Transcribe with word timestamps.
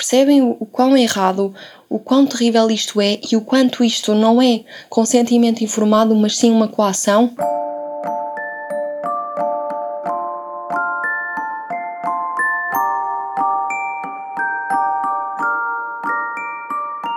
Percebem 0.00 0.40
o, 0.40 0.64
quão 0.64 0.96
errado, 0.96 1.52
o 1.86 1.98
quão 1.98 2.24
terrível 2.24 2.70
isto 2.70 3.02
é 3.02 3.20
e 3.30 3.36
o 3.36 3.42
quanto 3.42 3.84
isto 3.84 4.14
não 4.14 4.40
é 4.40 4.62
consentimento 4.88 5.62
informado, 5.62 6.14
mas 6.14 6.38
sim 6.38 6.50
uma 6.50 6.66
coação? 6.66 7.34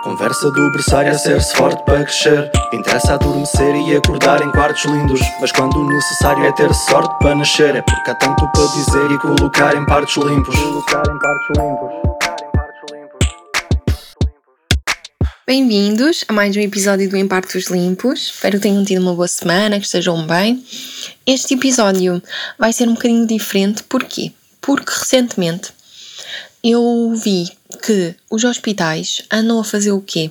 Conversa 0.02 0.50
do 0.50 0.70
berçário 0.72 1.10
a 1.10 1.14
ser-se 1.14 1.56
forte 1.56 1.82
para 1.86 2.04
crescer. 2.04 2.50
Interessa 2.74 3.14
adormecer 3.14 3.74
e 3.76 3.96
acordar 3.96 4.42
em 4.42 4.52
quartos 4.52 4.84
lindos. 4.84 5.20
Mas 5.40 5.50
quando 5.52 5.74
o 5.74 5.88
necessário 5.88 6.44
é 6.44 6.52
ter 6.52 6.72
sorte 6.74 7.18
para 7.18 7.34
nascer. 7.34 7.76
É 7.76 7.80
porque 7.80 8.10
há 8.10 8.14
tanto 8.16 8.46
para 8.52 8.66
dizer 8.66 9.10
e 9.10 9.18
colocar 9.20 9.74
em 9.74 9.86
partes 9.86 10.22
limpos. 10.22 10.54
Colocar 10.54 11.02
em 11.08 11.18
partes 11.18 11.48
limpos 11.56 12.03
Bem-vindos 15.46 16.24
a 16.26 16.32
mais 16.32 16.56
um 16.56 16.60
episódio 16.60 17.06
do 17.10 17.18
Em 17.18 17.28
Partos 17.28 17.66
Limpos. 17.66 18.30
Espero 18.34 18.56
que 18.56 18.62
tenham 18.62 18.82
tido 18.82 19.02
uma 19.02 19.14
boa 19.14 19.28
semana, 19.28 19.78
que 19.78 19.84
estejam 19.84 20.26
bem. 20.26 20.64
Este 21.26 21.52
episódio 21.52 22.22
vai 22.58 22.72
ser 22.72 22.88
um 22.88 22.94
bocadinho 22.94 23.26
diferente, 23.26 23.82
porquê? 23.82 24.32
Porque 24.58 24.90
recentemente 24.90 25.70
eu 26.62 27.12
vi 27.22 27.46
que 27.82 28.14
os 28.30 28.42
hospitais 28.42 29.22
andam 29.30 29.60
a 29.60 29.64
fazer 29.64 29.92
o 29.92 30.00
quê? 30.00 30.30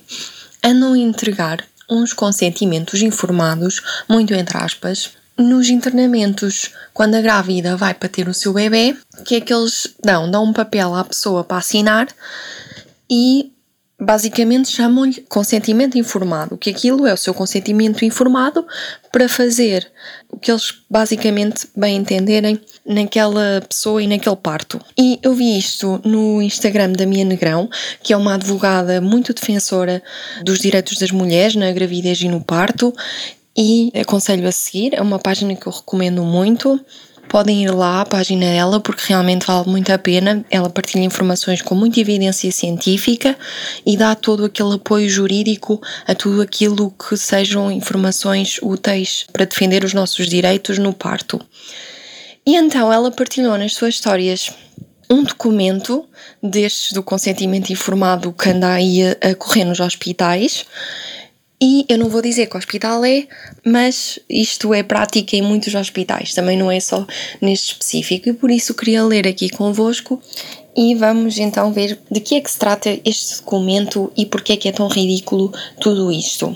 Andam 0.63 0.94
a 0.94 0.98
entregar 0.98 1.64
uns 1.88 2.11
consentimentos 2.11 3.03
informados, 3.03 3.84
muito 4.09 4.34
entre 4.34 4.58
aspas, 4.58 5.11
nos 5.38 5.70
internamentos, 5.70 6.72
quando 6.91 7.14
a 7.14 7.22
grávida 7.22 7.77
vai 7.77 7.94
para 7.94 8.09
ter 8.09 8.27
o 8.27 8.34
seu 8.34 8.52
bebê, 8.52 8.98
que 9.23 9.36
é 9.36 9.41
que 9.41 9.53
eles 9.53 9.94
dão? 10.03 10.30
Dão 10.31 10.44
um 10.44 10.53
papel 10.53 10.95
à 10.95 11.03
pessoa 11.03 11.44
para 11.44 11.58
assinar 11.58 12.08
e 13.08 13.52
basicamente 14.03 14.70
chamam-lhe 14.70 15.25
consentimento 15.30 15.98
informado, 15.98 16.58
que 16.58 16.69
aquilo 16.69 17.08
é 17.08 17.14
o 17.14 17.17
seu 17.17 17.33
consentimento 17.33 18.03
informado 18.03 18.66
para 19.11 19.30
fazer 19.30 19.89
o 20.30 20.38
que 20.38 20.52
eles 20.52 20.73
basicamente 20.89 21.67
bem 21.75 21.97
entenderem 21.97 22.59
naquela 22.86 23.64
pessoa 23.67 24.03
e 24.03 24.08
naquele 24.08 24.36
parto. 24.36 24.80
E 24.97 25.19
eu 25.23 25.33
vi 25.33 25.58
isto 25.58 26.02
no 26.03 26.42
Instagram 26.42 26.92
da 26.92 27.05
Mia 27.05 27.23
Negrão, 27.23 27.69
que 28.02 28.14
é 28.14 28.17
uma 28.17 28.36
advogada 28.36 29.00
muito 29.00 29.33
defensora 29.33 30.03
dos 30.44 30.59
direitos 30.59 30.97
das 30.97 31.11
mulheres 31.11 31.55
na 31.55 31.72
gravidez 31.72 32.22
e 32.22 32.27
no 32.27 32.42
parto, 32.42 32.94
e 33.55 33.92
aconselho 33.95 34.47
a 34.47 34.52
seguir, 34.52 34.95
é 34.95 35.02
uma 35.02 35.20
página 35.20 35.55
que 35.55 35.67
eu 35.67 35.72
recomendo 35.72 36.23
muito 36.23 36.80
podem 37.34 37.64
ir 37.64 37.72
lá 37.72 38.02
à 38.02 38.06
página 38.06 38.45
dela 38.45 38.80
porque 38.80 39.06
realmente 39.08 39.48
vale 39.48 39.67
muito 39.67 39.92
a 39.92 39.98
pena. 39.98 40.45
Ela 40.52 40.70
partilha 40.70 41.03
informações 41.03 41.64
com 41.64 41.73
muita 41.73 42.00
evidência 42.00 42.52
científica 42.52 43.36
e 43.84 43.98
dá 43.98 44.14
todo 44.14 44.45
aquele 44.45 44.76
apoio 44.76 45.09
jurídico 45.09 45.81
a 46.06 46.14
tudo 46.14 46.44
aquilo 46.44 46.92
que 46.92 47.17
sejam 47.17 47.72
informações 47.72 48.59
úteis 48.61 49.26
para 49.34 49.45
defender 49.45 49.84
os 49.84 49.95
nossos 49.95 50.28
direitos 50.28 50.78
no 50.78 50.94
parto. 50.94 51.42
E 52.45 52.56
então 52.56 52.94
ela 52.94 53.09
partilhou 53.09 53.58
nas 53.58 53.73
suas 53.73 53.95
histórias 53.95 54.52
um 55.09 55.23
documento 55.23 56.06
destes 56.42 56.94
do 56.94 57.02
consentimento 57.02 57.73
informado 57.73 58.31
que 58.31 58.50
anda 58.50 58.73
aí 58.73 59.02
a 59.20 59.34
correr 59.34 59.66
nos 59.66 59.80
hospitais 59.80 60.67
e 61.66 61.86
eu 61.88 61.97
não 61.97 62.09
vou 62.09 62.22
dizer 62.22 62.47
que 62.47 62.56
o 62.56 62.59
hospital 62.59 63.06
é, 63.06 63.25
mas 63.66 64.19
isto 64.30 64.73
é 64.73 64.83
prática 64.83 65.38
em 65.38 65.42
muitos 65.42 65.73
hospitais, 65.73 66.33
também 66.33 66.58
não 66.58 66.70
é 66.70 66.78
só 66.78 67.08
neste 67.39 67.72
específico, 67.72 68.28
e 68.28 68.33
por 68.33 68.52
isso 68.52 68.73
queria 68.73 69.02
ler 69.02 69.25
aqui 69.25 69.50
convosco 69.50 70.22
e 70.75 70.94
vamos 70.94 71.38
então 71.38 71.72
ver 71.72 71.97
de 72.11 72.20
que 72.20 72.36
é 72.36 72.42
que 72.42 72.52
se 72.52 72.59
trata 72.59 73.00
este 73.05 73.38
documento 73.38 74.11
e 74.17 74.25
porque 74.25 74.52
é 74.52 74.58
que 74.58 74.67
é 74.67 74.73
tão 74.73 74.89
ridículo 74.89 75.53
tudo 75.80 76.11
isto. 76.11 76.53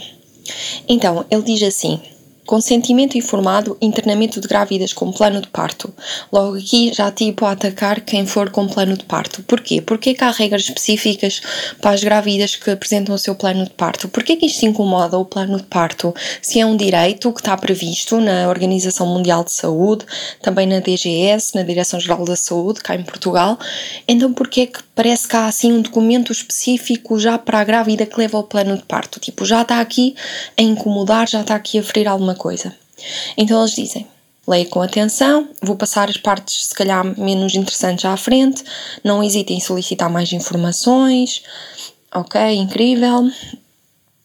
Então, 0.89 1.25
ele 1.31 1.43
diz 1.43 1.63
assim: 1.63 2.01
Consentimento 2.47 3.17
informado, 3.17 3.77
internamento 3.81 4.39
de 4.39 4.47
grávidas 4.47 4.93
com 4.93 5.11
plano 5.11 5.41
de 5.41 5.49
parto. 5.49 5.93
Logo 6.31 6.55
aqui 6.55 6.93
já 6.93 7.11
tipo 7.11 7.45
a 7.45 7.51
atacar 7.51 7.99
quem 7.99 8.25
for 8.25 8.49
com 8.49 8.69
plano 8.69 8.95
de 8.95 9.03
parto. 9.03 9.43
Porquê? 9.43 9.81
Porque 9.81 10.11
é 10.11 10.13
que 10.13 10.23
há 10.23 10.31
regras 10.31 10.61
específicas 10.61 11.41
para 11.81 11.91
as 11.91 12.01
grávidas 12.01 12.55
que 12.55 12.71
apresentam 12.71 13.13
o 13.13 13.17
seu 13.17 13.35
plano 13.35 13.65
de 13.65 13.71
parto? 13.71 14.07
Porquê 14.07 14.37
que 14.37 14.45
isto 14.45 14.65
incomoda 14.65 15.17
o 15.17 15.25
plano 15.25 15.57
de 15.57 15.63
parto? 15.63 16.15
Se 16.41 16.61
é 16.61 16.65
um 16.65 16.77
direito 16.77 17.33
que 17.33 17.41
está 17.41 17.57
previsto 17.57 18.21
na 18.21 18.47
Organização 18.47 19.07
Mundial 19.07 19.43
de 19.43 19.51
Saúde, 19.51 20.05
também 20.41 20.65
na 20.65 20.79
DGS, 20.79 21.53
na 21.53 21.63
Direção-Geral 21.63 22.23
da 22.23 22.37
Saúde, 22.37 22.79
cá 22.79 22.95
em 22.95 23.03
Portugal, 23.03 23.59
então 24.07 24.31
porquê 24.31 24.67
que 24.67 24.79
parece 24.95 25.27
que 25.27 25.35
há 25.35 25.47
assim 25.47 25.73
um 25.73 25.81
documento 25.81 26.31
específico 26.31 27.19
já 27.19 27.37
para 27.37 27.59
a 27.59 27.63
grávida 27.65 28.05
que 28.05 28.17
leva 28.17 28.37
ao 28.37 28.43
plano 28.43 28.77
de 28.77 28.83
parto? 28.83 29.19
Tipo, 29.19 29.43
já 29.43 29.63
está 29.63 29.81
aqui 29.81 30.15
a 30.57 30.61
incomodar, 30.61 31.27
já 31.27 31.41
está 31.41 31.55
aqui 31.55 31.77
a 31.77 31.83
ferir 31.83 32.07
alguma 32.07 32.36
coisa. 32.37 32.73
Então 33.35 33.59
eles 33.59 33.75
dizem: 33.75 34.07
leia 34.47 34.65
com 34.65 34.81
atenção, 34.81 35.49
vou 35.61 35.75
passar 35.75 36.09
as 36.09 36.17
partes 36.17 36.67
se 36.67 36.75
calhar 36.75 37.03
menos 37.19 37.55
interessantes 37.55 38.05
à 38.05 38.15
frente, 38.15 38.63
não 39.03 39.23
hesitem 39.23 39.57
em 39.57 39.61
solicitar 39.61 40.09
mais 40.09 40.31
informações. 40.31 41.43
Ok, 42.13 42.39
incrível. 42.55 43.29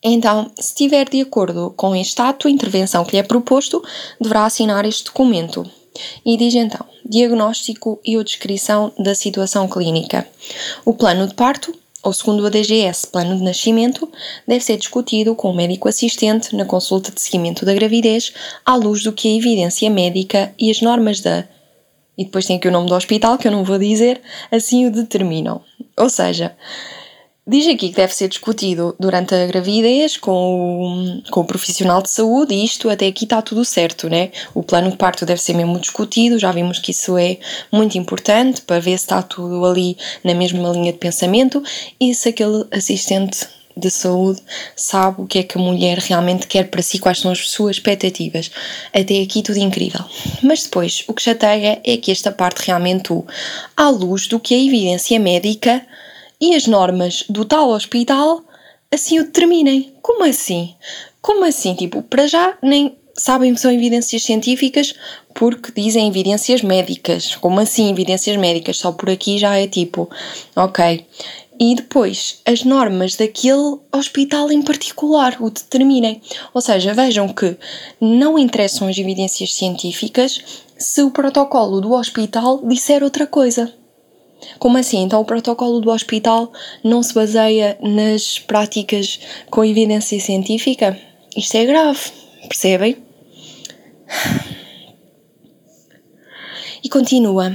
Então, 0.03 0.51
se 0.57 0.69
estiver 0.69 1.09
de 1.09 1.21
acordo 1.21 1.73
com 1.77 1.95
este 1.95 2.21
ato 2.21 2.49
intervenção 2.49 3.05
que 3.05 3.13
lhe 3.13 3.19
é 3.19 3.23
proposto, 3.23 3.83
deverá 4.21 4.45
assinar 4.45 4.85
este 4.85 5.05
documento. 5.05 5.69
E 6.25 6.37
diz 6.37 6.55
então: 6.55 6.85
diagnóstico 7.05 8.01
e 8.05 8.17
a 8.17 8.23
descrição 8.23 8.93
da 8.99 9.15
situação 9.15 9.69
clínica. 9.69 10.27
O 10.85 10.95
plano 10.95 11.29
de 11.29 11.35
parto 11.35 11.75
ou 12.03 12.13
segundo 12.13 12.45
a 12.47 12.51
DGS, 12.51 13.07
plano 13.07 13.37
de 13.37 13.43
nascimento, 13.43 14.11
deve 14.47 14.65
ser 14.65 14.77
discutido 14.77 15.35
com 15.35 15.51
o 15.51 15.55
médico 15.55 15.89
assistente 15.89 16.55
na 16.57 16.65
consulta 16.65 17.13
de 17.13 17.21
seguimento 17.21 17.65
da 17.65 17.73
gravidez, 17.73 18.33
à 18.67 18.75
luz 18.75 19.05
do 19.05 19.13
que 19.13 19.29
a 19.29 19.37
evidência 19.37 19.89
médica 19.89 20.53
e 20.59 20.71
as 20.71 20.81
normas 20.81 21.21
da. 21.21 21.45
E 22.19 22.25
depois 22.25 22.45
tem 22.45 22.57
aqui 22.57 22.69
o 22.69 22.73
nome 22.73 22.89
do 22.89 22.95
hospital, 22.95 23.39
que 23.39 23.47
eu 23.47 23.53
não 23.53 23.65
vou 23.65 23.79
dizer, 23.79 24.21
assim 24.51 24.87
o 24.87 24.91
determinam. 24.91 25.63
Ou 25.97 26.09
seja, 26.09 26.57
Diz 27.45 27.67
aqui 27.67 27.89
que 27.89 27.97
deve 27.97 28.15
ser 28.15 28.29
discutido 28.29 28.95
durante 29.01 29.35
a 29.35 29.45
gravidez 29.47 30.17
com 30.17 31.21
o, 31.27 31.31
com 31.33 31.41
o 31.41 31.45
profissional 31.45 32.01
de 32.01 32.09
saúde 32.09 32.55
e 32.55 32.65
isto 32.65 32.89
até 32.89 33.09
aqui 33.09 33.25
está 33.25 33.43
tudo 33.43 33.65
certo, 33.65 34.09
né? 34.09 34.31
O 34.55 34.63
plano 34.63 34.93
de 34.93 34.97
parto 34.97 35.27
deve 35.27 35.43
ser 35.43 35.55
mesmo 35.55 35.81
discutido, 35.81 36.39
já 36.39 36.53
vimos 36.53 36.79
que 36.79 36.93
isso 36.93 37.19
é 37.19 37.39
muito 37.73 37.99
importante 37.99 38.63
para 38.63 38.79
ver 38.79 38.97
se 38.97 39.07
está 39.07 39.21
tudo 39.23 39.65
ali 39.67 39.97
na 40.23 40.35
mesma 40.35 40.69
linha 40.69 40.93
de 40.93 40.99
pensamento 40.99 41.61
e 41.99 42.15
se 42.15 42.29
aquele 42.29 42.65
assistente 42.71 43.49
de 43.77 43.91
saúde 43.91 44.41
sabe 44.77 45.23
o 45.23 45.27
que 45.27 45.41
é 45.41 45.43
que 45.43 45.59
a 45.59 45.61
mulher 45.61 45.99
realmente 45.99 46.47
quer 46.47 46.69
para 46.69 46.81
si, 46.81 47.01
quais 47.01 47.19
são 47.19 47.33
as 47.33 47.51
suas 47.51 47.75
expectativas. 47.75 48.53
Até 48.93 49.21
aqui 49.21 49.43
tudo 49.43 49.59
incrível. 49.59 50.05
Mas 50.45 50.63
depois, 50.63 51.03
o 51.09 51.13
que 51.13 51.23
chateia 51.23 51.81
é 51.83 51.97
que 51.97 52.13
esta 52.13 52.31
parte 52.31 52.65
realmente, 52.65 53.13
à 53.77 53.89
luz 53.91 54.29
do 54.29 54.39
que 54.39 54.55
a 54.55 54.59
evidência 54.59 55.19
médica 55.19 55.85
e 56.43 56.57
as 56.57 56.67
normas 56.67 57.23
do 57.29 57.45
tal 57.45 57.71
hospital 57.71 58.43
assim 58.91 59.21
o 59.21 59.25
determinem. 59.25 59.95
Como 60.03 60.25
assim? 60.25 60.75
Como 61.21 61.45
assim? 61.45 61.73
Tipo, 61.77 62.03
para 62.03 62.27
já 62.27 62.59
nem 62.61 62.97
sabem 63.15 63.55
que 63.55 63.61
são 63.61 63.71
evidências 63.71 64.25
científicas 64.25 64.93
porque 65.33 65.71
dizem 65.81 66.09
evidências 66.09 66.61
médicas. 66.61 67.37
Como 67.37 67.61
assim 67.61 67.91
evidências 67.91 68.37
médicas? 68.37 68.79
Só 68.79 68.91
por 68.91 69.09
aqui 69.09 69.39
já 69.39 69.57
é 69.57 69.69
tipo, 69.69 70.11
ok. 70.57 71.07
E 71.61 71.77
depois, 71.77 72.41
as 72.45 72.65
normas 72.65 73.15
daquele 73.15 73.79
hospital 73.93 74.51
em 74.51 74.63
particular 74.63 75.37
o 75.39 75.49
determinem. 75.49 76.21
Ou 76.53 76.61
seja, 76.61 76.93
vejam 76.93 77.29
que 77.29 77.57
não 78.01 78.37
interessam 78.37 78.89
as 78.89 78.99
evidências 78.99 79.55
científicas 79.55 80.65
se 80.77 81.03
o 81.03 81.13
protocolo 81.13 81.81
do 81.81 81.93
hospital 81.93 82.61
disser 82.67 83.05
outra 83.05 83.29
coisa. 83.29 83.73
Como 84.59 84.79
assim? 84.79 85.03
Então 85.03 85.21
o 85.21 85.25
protocolo 85.25 85.81
do 85.81 85.91
hospital 85.91 86.53
não 86.83 87.03
se 87.03 87.15
baseia 87.15 87.79
nas 87.81 88.39
práticas 88.39 89.21
com 89.51 89.65
evidência 89.65 90.19
científica? 90.21 90.99
Isto 91.37 91.57
é 91.57 91.65
grave, 91.65 92.01
percebem? 92.49 92.97
E 96.85 96.89
continua. 96.89 97.55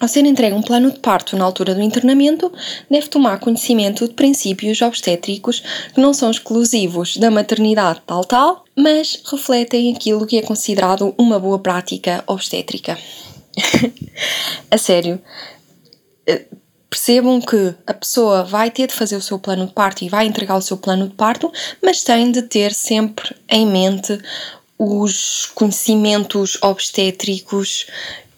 Ao 0.00 0.08
ser 0.08 0.24
entregue 0.24 0.56
um 0.56 0.62
plano 0.62 0.90
de 0.90 0.98
parto 0.98 1.36
na 1.36 1.44
altura 1.44 1.74
do 1.74 1.82
internamento, 1.82 2.50
deve 2.90 3.08
tomar 3.08 3.38
conhecimento 3.38 4.08
de 4.08 4.14
princípios 4.14 4.80
obstétricos 4.80 5.62
que 5.94 6.00
não 6.00 6.14
são 6.14 6.30
exclusivos 6.30 7.18
da 7.18 7.30
maternidade 7.30 8.00
tal-tal, 8.06 8.64
mas 8.74 9.20
refletem 9.30 9.94
aquilo 9.94 10.26
que 10.26 10.38
é 10.38 10.42
considerado 10.42 11.14
uma 11.18 11.38
boa 11.38 11.58
prática 11.58 12.24
obstétrica. 12.26 12.98
a 14.70 14.78
sério, 14.78 15.20
percebam 16.90 17.40
que 17.40 17.74
a 17.86 17.94
pessoa 17.94 18.42
vai 18.42 18.70
ter 18.70 18.88
de 18.88 18.94
fazer 18.94 19.16
o 19.16 19.22
seu 19.22 19.38
plano 19.38 19.66
de 19.66 19.72
parto 19.72 20.04
e 20.04 20.08
vai 20.08 20.26
entregar 20.26 20.56
o 20.56 20.62
seu 20.62 20.76
plano 20.76 21.08
de 21.08 21.14
parto, 21.14 21.52
mas 21.80 22.02
tem 22.02 22.32
de 22.32 22.42
ter 22.42 22.74
sempre 22.74 23.34
em 23.48 23.66
mente 23.66 24.20
os 24.76 25.46
conhecimentos 25.54 26.58
obstétricos 26.62 27.86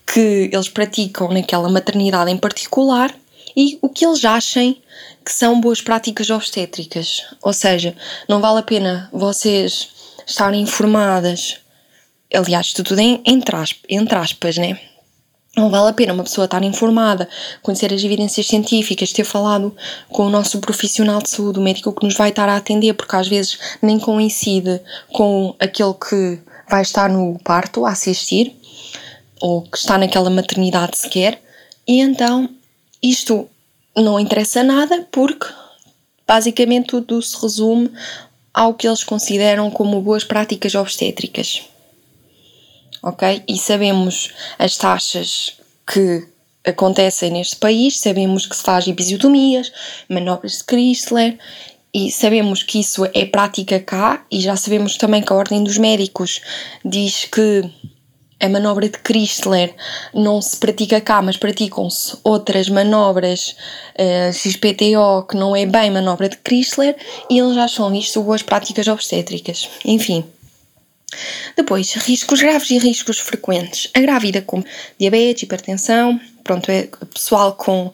que 0.07 0.51
eles 0.53 0.69
praticam 0.69 1.29
naquela 1.29 1.69
maternidade 1.71 2.31
em 2.31 2.37
particular 2.37 3.15
e 3.57 3.79
o 3.81 3.89
que 3.89 4.05
eles 4.05 4.25
achem 4.25 4.83
que 5.25 5.33
são 5.33 5.61
boas 5.61 5.81
práticas 5.81 6.29
obstétricas. 6.29 7.25
Ou 7.43 7.53
seja, 7.53 7.95
não 8.29 8.41
vale 8.41 8.59
a 8.59 8.63
pena 8.63 9.09
vocês 9.13 9.89
estarem 10.27 10.61
informadas. 10.61 11.59
Aliás, 12.35 12.73
tudo 12.73 12.99
em, 12.99 13.23
entre, 13.25 13.57
aspas, 13.57 13.83
entre 13.89 14.19
aspas, 14.19 14.57
né? 14.59 14.79
Não 15.55 15.69
vale 15.69 15.91
a 15.91 15.93
pena 15.93 16.15
uma 16.15 16.25
pessoa 16.25 16.47
estar 16.47 16.63
informada, 16.63 17.29
conhecer 17.61 17.93
as 17.93 18.03
evidências 18.03 18.47
científicas, 18.47 19.13
ter 19.13 19.25
falado 19.25 19.75
com 20.09 20.27
o 20.27 20.31
nosso 20.31 20.59
profissional 20.61 21.21
de 21.21 21.29
saúde, 21.29 21.59
o 21.59 21.63
médico 21.63 21.93
que 21.93 22.07
nos 22.07 22.17
vai 22.17 22.31
estar 22.31 22.49
a 22.49 22.57
atender, 22.57 22.95
porque 22.95 23.15
às 23.15 23.29
vezes 23.29 23.59
nem 23.83 23.99
coincide 23.99 24.81
com 25.13 25.55
aquele 25.59 25.93
que 25.93 26.39
vai 26.71 26.81
estar 26.81 27.11
no 27.11 27.39
parto 27.45 27.85
a 27.85 27.91
assistir, 27.91 28.57
ou 29.43 29.61
que 29.63 29.77
está 29.77 29.99
naquela 29.99 30.31
maternidade 30.31 30.97
sequer, 30.97 31.43
e 31.87 32.01
então 32.01 32.49
isto 33.03 33.47
não 33.95 34.19
interessa 34.19 34.63
nada 34.63 35.07
porque 35.13 35.47
basicamente 36.27 36.87
tudo 36.87 37.21
se 37.21 37.37
resume 37.43 37.91
ao 38.55 38.73
que 38.73 38.87
eles 38.87 39.05
consideram 39.05 39.71
como 39.71 40.01
boas 40.01 40.25
práticas 40.25 40.75
obstétricas. 40.75 41.63
Ok? 43.03 43.43
E 43.49 43.59
sabemos 43.59 44.33
as 44.59 44.77
taxas 44.77 45.57
que 45.87 46.27
acontecem 46.65 47.31
neste 47.31 47.57
país, 47.57 47.99
sabemos 47.99 48.47
que 48.47 48.57
se 48.57 48.63
faz 48.63 48.87
episiotomias, 48.87 49.73
manobras 50.09 50.59
de 50.59 50.65
Chrysler 50.65 51.39
e 51.93 52.11
sabemos 52.11 52.63
que 52.63 52.81
isso 52.81 53.05
é 53.13 53.27
prática 53.27 53.81
cá 53.81 54.25
e 54.31 54.41
já 54.41 54.57
sabemos 54.57 54.97
também 54.97 55.23
que 55.23 55.33
a 55.33 55.37
Ordem 55.37 55.63
dos 55.63 55.77
Médicos 55.77 56.41
diz 56.85 57.25
que 57.25 57.69
a 58.41 58.49
manobra 58.49 58.89
de 58.89 58.99
Chrysler 58.99 59.75
não 60.13 60.43
se 60.43 60.57
pratica 60.57 61.01
cá, 61.01 61.23
mas 61.23 61.37
praticam-se 61.37 62.17
outras 62.25 62.69
manobras 62.69 63.51
uh, 63.51 63.55
eh, 63.95 64.33
XPTO 64.33 65.27
que 65.29 65.37
não 65.37 65.55
é 65.55 65.65
bem 65.65 65.93
manobra 65.93 66.29
de 66.29 66.37
Chrysler 66.37 66.97
e 67.31 67.39
eles 67.39 67.57
acham 67.57 67.95
isto 67.95 68.21
boas 68.23 68.43
práticas 68.43 68.89
obstétricas. 68.89 69.69
Enfim. 69.85 70.25
Depois, 71.57 71.93
riscos 71.93 72.41
graves 72.41 72.71
e 72.71 72.79
riscos 72.79 73.19
frequentes. 73.19 73.91
A 73.95 74.01
grávida 74.01 74.43
com 74.43 74.63
diabetes, 74.99 75.43
hipertensão, 75.43 76.21
pronto, 76.43 76.71
é 76.71 76.89
pessoal 77.13 77.55
com 77.55 77.93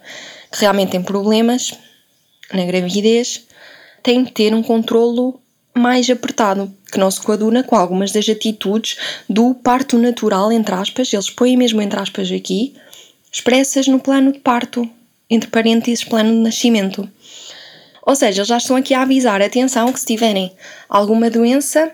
que 0.52 0.60
realmente 0.60 0.92
tem 0.92 1.02
problemas 1.02 1.72
na 2.52 2.64
gravidez, 2.64 3.46
tem 4.02 4.24
que 4.24 4.32
ter 4.32 4.54
um 4.54 4.62
controlo 4.62 5.40
mais 5.74 6.08
apertado, 6.10 6.74
que 6.90 6.98
não 6.98 7.10
se 7.10 7.20
coaduna 7.20 7.62
com 7.62 7.76
algumas 7.76 8.10
das 8.10 8.28
atitudes 8.28 8.96
do 9.28 9.54
parto 9.54 9.98
natural, 9.98 10.50
entre 10.50 10.74
aspas, 10.74 11.12
eles 11.12 11.30
põem 11.30 11.56
mesmo 11.56 11.80
entre 11.80 12.00
aspas 12.00 12.30
aqui, 12.32 12.74
expressas 13.30 13.86
no 13.86 14.00
plano 14.00 14.32
de 14.32 14.40
parto, 14.40 14.88
entre 15.30 15.48
parênteses, 15.48 16.04
plano 16.04 16.30
de 16.30 16.38
nascimento. 16.38 17.08
Ou 18.02 18.16
seja, 18.16 18.38
eles 18.38 18.48
já 18.48 18.56
estão 18.56 18.76
aqui 18.76 18.94
a 18.94 19.02
avisar, 19.02 19.42
atenção, 19.42 19.92
que 19.92 20.00
se 20.00 20.06
tiverem 20.06 20.50
alguma 20.88 21.30
doença, 21.30 21.92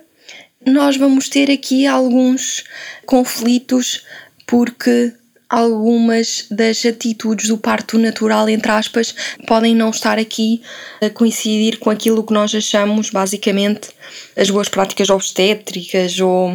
nós 0.66 0.96
vamos 0.96 1.28
ter 1.28 1.50
aqui 1.50 1.86
alguns 1.86 2.64
conflitos 3.06 4.04
porque 4.46 5.12
algumas 5.48 6.46
das 6.50 6.84
atitudes 6.84 7.48
do 7.48 7.58
parto 7.58 7.98
natural, 7.98 8.48
entre 8.48 8.72
aspas, 8.72 9.14
podem 9.46 9.74
não 9.74 9.90
estar 9.90 10.18
aqui 10.18 10.62
a 11.00 11.08
coincidir 11.10 11.78
com 11.78 11.90
aquilo 11.90 12.24
que 12.24 12.32
nós 12.32 12.54
achamos 12.54 13.10
basicamente 13.10 13.90
as 14.36 14.50
boas 14.50 14.68
práticas 14.68 15.10
obstétricas 15.10 16.18
ou, 16.18 16.52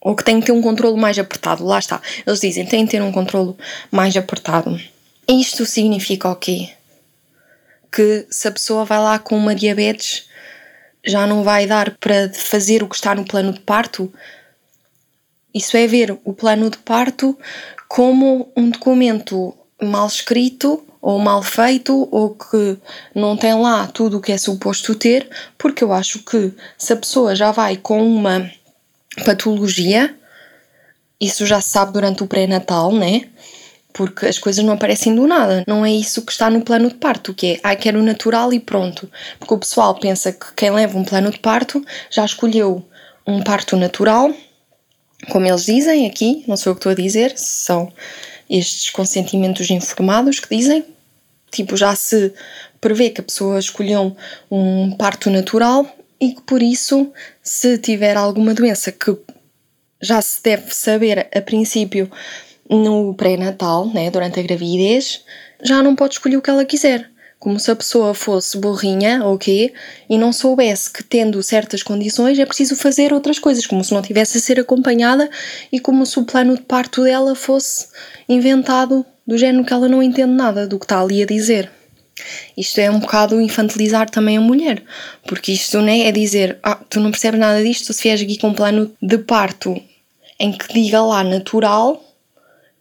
ou 0.00 0.16
que 0.16 0.24
têm 0.24 0.40
que 0.40 0.46
ter 0.46 0.52
um 0.52 0.62
controlo 0.62 0.96
mais 0.96 1.18
apertado. 1.18 1.64
Lá 1.64 1.78
está. 1.78 2.00
Eles 2.26 2.40
dizem 2.40 2.66
têm 2.66 2.84
que 2.84 2.92
ter 2.92 3.02
um 3.02 3.12
controlo 3.12 3.56
mais 3.90 4.16
apertado. 4.16 4.80
Isto 5.28 5.66
significa 5.66 6.28
o 6.28 6.36
quê? 6.36 6.70
Que 7.92 8.26
se 8.30 8.48
a 8.48 8.52
pessoa 8.52 8.84
vai 8.84 8.98
lá 8.98 9.18
com 9.18 9.36
uma 9.36 9.54
diabetes 9.54 10.25
já 11.06 11.26
não 11.26 11.42
vai 11.42 11.66
dar 11.66 11.96
para 11.98 12.32
fazer 12.32 12.82
o 12.82 12.88
que 12.88 12.96
está 12.96 13.14
no 13.14 13.24
plano 13.24 13.52
de 13.52 13.60
parto. 13.60 14.12
Isso 15.54 15.76
é 15.76 15.86
ver 15.86 16.18
o 16.24 16.32
plano 16.32 16.68
de 16.68 16.78
parto 16.78 17.38
como 17.88 18.50
um 18.56 18.68
documento 18.68 19.54
mal 19.80 20.06
escrito 20.06 20.84
ou 21.00 21.18
mal 21.18 21.42
feito 21.42 22.08
ou 22.10 22.34
que 22.34 22.76
não 23.14 23.36
tem 23.36 23.54
lá 23.54 23.86
tudo 23.86 24.18
o 24.18 24.20
que 24.20 24.32
é 24.32 24.38
suposto 24.38 24.94
ter, 24.94 25.28
porque 25.56 25.84
eu 25.84 25.92
acho 25.92 26.18
que 26.20 26.52
se 26.76 26.92
a 26.92 26.96
pessoa 26.96 27.36
já 27.36 27.52
vai 27.52 27.76
com 27.76 28.04
uma 28.04 28.50
patologia, 29.24 30.14
isso 31.20 31.46
já 31.46 31.60
se 31.60 31.70
sabe 31.70 31.92
durante 31.92 32.24
o 32.24 32.26
pré-natal, 32.26 32.92
né? 32.92 33.28
Porque 33.96 34.26
as 34.26 34.38
coisas 34.38 34.62
não 34.64 34.74
aparecem 34.74 35.14
do 35.14 35.26
nada. 35.26 35.64
Não 35.66 35.84
é 35.84 35.90
isso 35.90 36.22
que 36.22 36.32
está 36.32 36.50
no 36.50 36.60
plano 36.60 36.88
de 36.88 36.96
parto, 36.96 37.32
que 37.32 37.46
é, 37.46 37.60
ai, 37.62 37.76
quero 37.76 38.02
natural 38.02 38.52
e 38.52 38.60
pronto. 38.60 39.10
Porque 39.38 39.54
o 39.54 39.58
pessoal 39.58 39.94
pensa 39.94 40.32
que 40.32 40.46
quem 40.54 40.70
leva 40.70 40.98
um 40.98 41.04
plano 41.04 41.30
de 41.30 41.38
parto 41.38 41.84
já 42.10 42.24
escolheu 42.24 42.84
um 43.26 43.42
parto 43.42 43.76
natural 43.76 44.32
como 45.30 45.46
eles 45.46 45.64
dizem 45.64 46.06
aqui, 46.06 46.44
não 46.46 46.56
sou 46.56 46.70
eu 46.70 46.74
que 46.74 46.80
estou 46.80 46.92
a 46.92 46.94
dizer, 46.94 47.36
são 47.36 47.92
estes 48.48 48.90
consentimentos 48.90 49.68
informados 49.70 50.38
que 50.38 50.54
dizem, 50.54 50.84
tipo, 51.50 51.76
já 51.76 51.96
se 51.96 52.32
prevê 52.80 53.10
que 53.10 53.20
a 53.20 53.24
pessoa 53.24 53.58
escolheu 53.58 54.16
um 54.50 54.92
parto 54.92 55.30
natural 55.30 55.86
e 56.20 56.32
que 56.32 56.42
por 56.42 56.62
isso, 56.62 57.12
se 57.42 57.78
tiver 57.78 58.16
alguma 58.16 58.54
doença 58.54 58.92
que 58.92 59.16
já 60.00 60.20
se 60.20 60.42
deve 60.42 60.72
saber 60.74 61.28
a 61.34 61.40
princípio 61.40 62.10
no 62.68 63.14
pré-natal, 63.14 63.86
né, 63.92 64.10
durante 64.10 64.40
a 64.40 64.42
gravidez, 64.42 65.24
já 65.62 65.82
não 65.82 65.94
pode 65.94 66.14
escolher 66.14 66.36
o 66.36 66.42
que 66.42 66.50
ela 66.50 66.64
quiser 66.64 67.10
como 67.38 67.60
se 67.60 67.70
a 67.70 67.76
pessoa 67.76 68.14
fosse 68.14 68.58
burrinha 68.58 69.22
ou 69.24 69.38
quê 69.38 69.72
e 70.08 70.18
não 70.18 70.32
soubesse 70.32 70.90
que 70.90 71.02
tendo 71.02 71.42
certas 71.42 71.82
condições 71.82 72.38
é 72.38 72.46
preciso 72.46 72.74
fazer 72.74 73.12
outras 73.12 73.38
coisas, 73.38 73.66
como 73.66 73.84
se 73.84 73.92
não 73.92 74.02
tivesse 74.02 74.38
a 74.38 74.40
ser 74.40 74.58
acompanhada 74.58 75.28
e 75.70 75.78
como 75.78 76.04
se 76.06 76.18
o 76.18 76.24
plano 76.24 76.56
de 76.56 76.62
parto 76.62 77.04
dela 77.04 77.34
fosse 77.34 77.88
inventado 78.28 79.04
do 79.26 79.36
género 79.36 79.64
que 79.64 79.72
ela 79.72 79.88
não 79.88 80.02
entende 80.02 80.32
nada 80.32 80.66
do 80.66 80.78
que 80.78 80.86
está 80.86 81.00
ali 81.00 81.22
a 81.22 81.26
dizer. 81.26 81.70
Isto 82.56 82.80
é 82.80 82.90
um 82.90 82.98
bocado 82.98 83.40
infantilizar 83.40 84.08
também 84.08 84.38
a 84.38 84.40
mulher, 84.40 84.82
porque 85.26 85.52
isto 85.52 85.82
né, 85.82 86.00
é 86.00 86.12
dizer, 86.12 86.58
ah, 86.62 86.80
tu 86.88 86.98
não 86.98 87.10
percebes 87.10 87.38
nada 87.38 87.62
disto, 87.62 87.92
se 87.92 88.02
vieres 88.02 88.22
aqui 88.22 88.38
com 88.38 88.48
um 88.48 88.54
plano 88.54 88.90
de 89.02 89.18
parto 89.18 89.78
em 90.40 90.52
que 90.52 90.72
diga 90.72 91.02
lá 91.02 91.22
natural, 91.22 92.02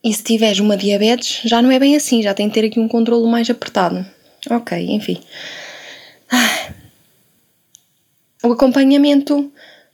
e 0.06 0.13
se 0.13 0.22
tiveres 0.22 0.60
uma 0.60 0.78
diabetes, 0.78 1.42
já 1.50 1.63
não 1.63 1.72
é 1.72 1.80
bem 1.80 1.96
assim, 1.96 2.22
já 2.22 2.31
tem 2.31 2.48
que 2.48 2.54
ter 2.54 2.68
aqui 2.68 2.80
um 2.80 2.88
controle 2.88 3.28
mais 3.28 3.50
apertado. 3.50 4.06
Ok, 4.52 4.78
enfim. 4.92 5.19
O 8.44 8.52
acompanhamento 8.52 9.52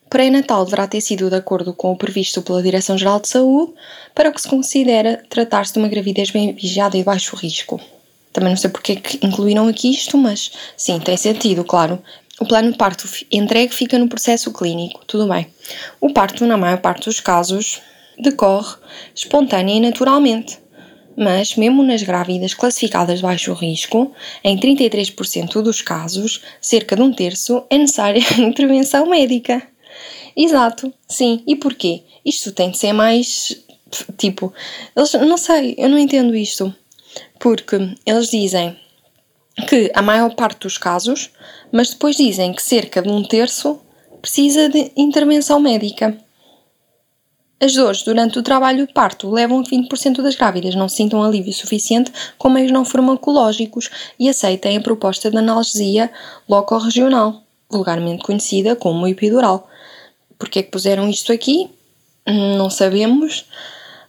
pré-natal 0.10 0.66
deverá 0.66 0.86
ter 0.86 1.00
sido 1.00 1.30
de 1.30 1.38
acordo 1.38 1.74
com 1.74 1.94
o 1.94 1.96
previsto 1.96 2.42
pela 2.42 2.62
Direção-Geral 2.62 3.22
de 3.22 3.30
Saúde 3.30 3.72
para 4.14 4.30
o 4.30 4.34
que 4.34 4.42
se 4.42 4.50
considera 4.50 5.24
tratar-se 5.30 5.72
de 5.72 5.80
uma 5.80 5.88
gravidez 5.88 6.30
bem 6.30 6.52
vigiada 6.52 6.98
e 6.98 7.00
de 7.00 7.06
baixo 7.06 7.34
risco. 7.38 7.80
Também 8.34 8.50
não 8.50 8.58
sei 8.58 8.70
porque 8.70 8.92
é 8.92 8.96
que 8.98 9.26
incluíram 9.26 9.70
aqui 9.70 9.90
isto, 9.90 10.18
mas 10.18 10.52
sim, 10.76 11.00
tem 11.00 11.16
sentido, 11.16 11.64
claro. 11.64 12.04
O 12.42 12.46
plano 12.46 12.74
de 12.74 12.78
parto 12.78 13.08
entregue 13.32 13.74
fica 13.74 13.98
no 13.98 14.10
processo 14.10 14.52
clínico, 14.52 15.06
tudo 15.08 15.30
bem. 15.30 15.48
O 16.02 16.12
parto, 16.12 16.46
na 16.46 16.58
maior 16.58 16.80
parte 16.80 17.06
dos 17.06 17.22
casos, 17.22 17.80
decorre 18.22 18.78
espontânea 19.16 19.76
e 19.76 19.80
naturalmente, 19.80 20.60
mas, 21.16 21.56
mesmo 21.56 21.84
nas 21.84 22.04
grávidas 22.04 22.54
classificadas 22.54 23.18
de 23.18 23.24
baixo 23.24 23.54
risco, 23.54 24.12
em 24.44 24.58
33% 24.58 25.62
dos 25.62 25.82
casos, 25.82 26.42
cerca 26.62 26.96
de 26.96 27.02
um 27.02 27.12
terço, 27.12 27.64
é 27.70 27.78
necessária 27.78 28.22
intervenção 28.40 29.08
médica. 29.08 29.62
Exato, 30.36 30.94
sim. 31.08 31.44
E 31.46 31.56
porquê? 31.56 32.04
Isto 32.26 32.52
tem 32.52 32.72
de 32.72 32.78
ser 32.78 32.94
mais. 32.94 33.62
Tipo, 34.18 34.54
eles, 34.96 35.14
não 35.14 35.38
sei, 35.38 35.76
eu 35.78 35.90
não 35.90 35.98
entendo 35.98 36.36
isto. 36.36 36.74
Porque 37.40 37.76
eles 38.06 38.30
dizem 38.30 38.78
que 39.68 39.92
a 39.94 40.02
maior 40.02 40.34
parte 40.34 40.62
dos 40.62 40.78
casos, 40.78 41.30
mas 41.72 41.90
depois 41.90 42.16
dizem 42.16 42.54
que 42.54 42.64
cerca 42.64 43.02
de 43.02 43.10
um 43.10 43.22
terço 43.22 43.82
precisa 44.22 44.70
de 44.70 44.92
intervenção 44.96 45.60
médica. 45.60 46.18
As 47.62 47.74
dores 47.74 48.02
durante 48.02 48.40
o 48.40 48.42
trabalho 48.42 48.88
de 48.88 48.92
parto 48.92 49.30
levam 49.30 49.60
a 49.60 49.64
20% 49.64 50.24
das 50.24 50.34
grávidas 50.34 50.74
não 50.74 50.90
sintam 50.90 51.22
alívio 51.22 51.54
suficiente 51.54 52.12
com 52.36 52.50
meios 52.50 52.72
não 52.72 52.84
farmacológicos 52.84 53.88
e 54.18 54.28
aceitem 54.28 54.78
a 54.78 54.82
proposta 54.82 55.30
de 55.30 55.38
analgesia 55.38 56.12
locorregional, 56.50 57.44
vulgarmente 57.70 58.24
conhecida 58.24 58.76
como 58.76 59.08
epidural. 59.08 59.70
Porquê 60.40 60.60
é 60.60 60.64
que 60.64 60.72
puseram 60.72 61.08
isto 61.08 61.32
aqui? 61.32 61.70
Não 62.26 62.68
sabemos, 62.68 63.46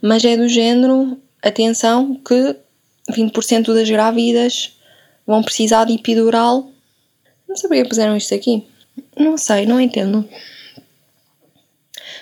mas 0.01 0.25
é 0.25 0.35
do 0.35 0.49
género, 0.49 1.19
atenção, 1.43 2.15
que 2.15 2.57
20% 3.11 3.75
das 3.75 3.91
grávidas 3.91 4.79
vão 5.27 5.43
precisar 5.43 5.85
de 5.85 5.93
epidural. 5.93 6.71
Não 7.47 7.55
sabia 7.55 7.83
que 7.83 7.91
puseram 7.91 8.17
isto 8.17 8.35
aqui. 8.35 8.67
Não 9.15 9.37
sei, 9.37 9.67
não 9.67 9.79
entendo. 9.79 10.27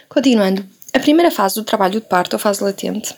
Continuando. 0.09 0.80
A 0.93 0.99
primeira 0.99 1.31
fase 1.31 1.55
do 1.55 1.65
trabalho 1.65 2.01
de 2.01 2.07
parto, 2.07 2.35
a 2.35 2.39
fase 2.39 2.65
latente, 2.65 3.15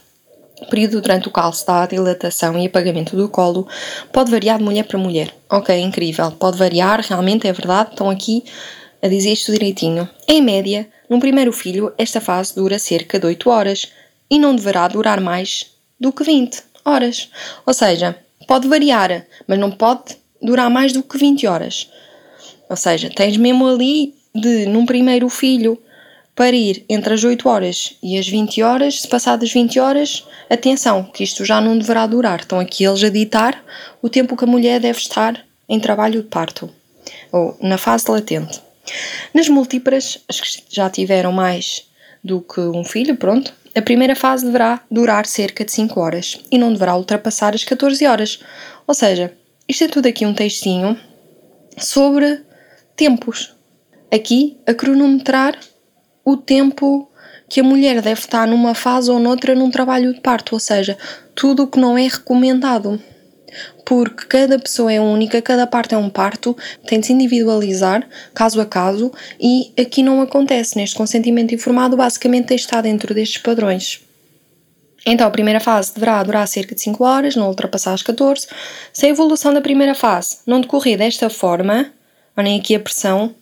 período 0.68 1.00
durante 1.00 1.28
o 1.28 1.30
qual 1.30 1.50
dá 1.66 1.82
a 1.82 1.86
dilatação 1.86 2.58
e 2.58 2.66
apagamento 2.66 3.16
do 3.16 3.28
colo 3.28 3.66
pode 4.12 4.30
variar 4.30 4.58
de 4.58 4.64
mulher 4.64 4.84
para 4.84 4.98
mulher. 4.98 5.34
Ok, 5.50 5.76
incrível. 5.78 6.30
Pode 6.32 6.58
variar, 6.58 7.00
realmente 7.00 7.46
é 7.46 7.52
verdade. 7.52 7.90
Estão 7.90 8.10
aqui 8.10 8.44
a 9.02 9.08
dizer 9.08 9.32
isto 9.32 9.52
direitinho. 9.52 10.08
Em 10.28 10.42
média, 10.42 10.88
num 11.08 11.18
primeiro 11.18 11.52
filho, 11.52 11.92
esta 11.96 12.20
fase 12.20 12.54
dura 12.54 12.78
cerca 12.78 13.18
de 13.18 13.26
8 13.26 13.50
horas 13.50 13.92
e 14.30 14.38
não 14.38 14.54
deverá 14.54 14.86
durar 14.88 15.20
mais 15.20 15.72
do 15.98 16.12
que 16.12 16.24
20 16.24 16.62
horas. 16.84 17.30
Ou 17.66 17.72
seja, 17.72 18.16
pode 18.46 18.68
variar, 18.68 19.26
mas 19.46 19.58
não 19.58 19.70
pode 19.70 20.16
durar 20.40 20.68
mais 20.68 20.92
do 20.92 21.02
que 21.02 21.18
20 21.18 21.46
horas. 21.46 21.90
Ou 22.68 22.76
seja, 22.76 23.10
tens 23.14 23.36
mesmo 23.36 23.66
ali 23.66 24.14
de, 24.34 24.66
num 24.66 24.86
primeiro 24.86 25.28
filho, 25.28 25.78
parir 26.34 26.84
entre 26.88 27.14
as 27.14 27.24
8 27.24 27.48
horas 27.48 27.96
e 28.02 28.18
as 28.18 28.28
20 28.28 28.62
horas. 28.62 29.00
Se 29.02 29.08
passadas 29.08 29.52
20 29.52 29.78
horas, 29.78 30.26
atenção, 30.50 31.04
que 31.04 31.24
isto 31.24 31.44
já 31.44 31.60
não 31.60 31.78
deverá 31.78 32.06
durar. 32.06 32.40
Estão 32.40 32.58
aqui 32.58 32.84
eles 32.84 33.02
a 33.04 33.08
ditar 33.08 33.62
o 34.00 34.08
tempo 34.08 34.36
que 34.36 34.44
a 34.44 34.46
mulher 34.46 34.80
deve 34.80 34.98
estar 34.98 35.44
em 35.68 35.78
trabalho 35.80 36.22
de 36.22 36.28
parto 36.28 36.70
ou 37.30 37.56
na 37.60 37.78
fase 37.78 38.10
latente. 38.10 38.60
Nas 39.32 39.48
múltiplas, 39.48 40.18
as 40.28 40.40
que 40.40 40.62
já 40.68 40.90
tiveram 40.90 41.32
mais 41.32 41.86
do 42.22 42.40
que 42.40 42.60
um 42.60 42.84
filho, 42.84 43.16
pronto, 43.16 43.52
a 43.74 43.80
primeira 43.80 44.14
fase 44.14 44.44
deverá 44.44 44.82
durar 44.90 45.26
cerca 45.26 45.64
de 45.64 45.72
5 45.72 45.98
horas 45.98 46.38
e 46.50 46.58
não 46.58 46.72
deverá 46.72 46.94
ultrapassar 46.94 47.54
as 47.54 47.64
14 47.64 48.06
horas. 48.06 48.40
Ou 48.86 48.94
seja, 48.94 49.32
isto 49.68 49.84
é 49.84 49.88
tudo 49.88 50.06
aqui 50.08 50.26
um 50.26 50.34
textinho 50.34 50.98
sobre 51.78 52.42
tempos. 52.94 53.54
Aqui 54.10 54.58
a 54.66 54.74
cronometrar 54.74 55.58
o 56.24 56.36
tempo 56.36 57.08
que 57.48 57.60
a 57.60 57.64
mulher 57.64 58.00
deve 58.00 58.20
estar 58.20 58.46
numa 58.46 58.74
fase 58.74 59.10
ou 59.10 59.18
noutra 59.18 59.54
num 59.54 59.70
trabalho 59.70 60.14
de 60.14 60.20
parto, 60.20 60.54
ou 60.54 60.60
seja, 60.60 60.96
tudo 61.34 61.64
o 61.64 61.66
que 61.66 61.78
não 61.78 61.98
é 61.98 62.04
recomendado 62.04 63.00
porque 63.84 64.24
cada 64.26 64.58
pessoa 64.58 64.92
é 64.92 65.00
única, 65.00 65.42
cada 65.42 65.66
parte 65.66 65.94
é 65.94 65.98
um 65.98 66.08
parto, 66.08 66.56
tem 66.86 67.00
de 67.00 67.06
se 67.06 67.12
individualizar, 67.12 68.06
caso 68.34 68.60
a 68.60 68.66
caso, 68.66 69.12
e 69.40 69.72
aqui 69.78 70.02
não 70.02 70.20
acontece. 70.20 70.76
Neste 70.76 70.96
consentimento 70.96 71.54
informado, 71.54 71.96
basicamente 71.96 72.46
tem 72.46 72.56
de 72.56 72.62
estar 72.62 72.80
dentro 72.80 73.14
destes 73.14 73.42
padrões. 73.42 74.00
Então, 75.04 75.26
a 75.26 75.30
primeira 75.30 75.58
fase 75.58 75.92
deverá 75.92 76.22
durar 76.22 76.46
cerca 76.46 76.74
de 76.74 76.80
5 76.80 77.02
horas, 77.04 77.34
não 77.34 77.48
ultrapassar 77.48 77.92
as 77.92 78.02
14. 78.02 78.46
Se 78.92 79.06
a 79.06 79.08
evolução 79.08 79.52
da 79.52 79.60
primeira 79.60 79.94
fase 79.94 80.38
não 80.46 80.60
decorrer 80.60 80.96
desta 80.96 81.28
forma, 81.28 81.92
olhem 82.36 82.58
aqui 82.58 82.74
a 82.74 82.80
pressão, 82.80 83.34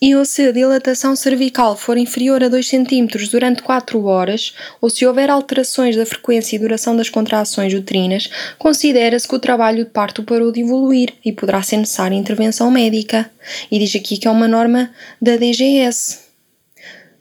e 0.00 0.14
ou 0.14 0.24
se 0.24 0.42
a 0.42 0.52
dilatação 0.52 1.16
cervical 1.16 1.76
for 1.76 1.96
inferior 1.96 2.42
a 2.42 2.48
2 2.48 2.68
cm 2.68 3.06
durante 3.30 3.62
4 3.62 4.04
horas, 4.04 4.54
ou 4.80 4.88
se 4.88 5.04
houver 5.06 5.30
alterações 5.30 5.96
da 5.96 6.06
frequência 6.06 6.56
e 6.56 6.58
duração 6.58 6.96
das 6.96 7.08
contrações 7.08 7.74
uterinas, 7.74 8.30
considera-se 8.58 9.26
que 9.26 9.34
o 9.34 9.40
trabalho 9.40 9.84
de 9.84 9.90
parto 9.90 10.22
parou 10.22 10.52
de 10.52 10.60
evoluir 10.60 11.14
e 11.24 11.32
poderá 11.32 11.62
ser 11.62 11.78
necessária 11.78 12.14
intervenção 12.14 12.70
médica. 12.70 13.30
E 13.70 13.78
diz 13.78 13.94
aqui 13.94 14.16
que 14.16 14.28
é 14.28 14.30
uma 14.30 14.48
norma 14.48 14.90
da 15.20 15.36
DGS 15.36 16.18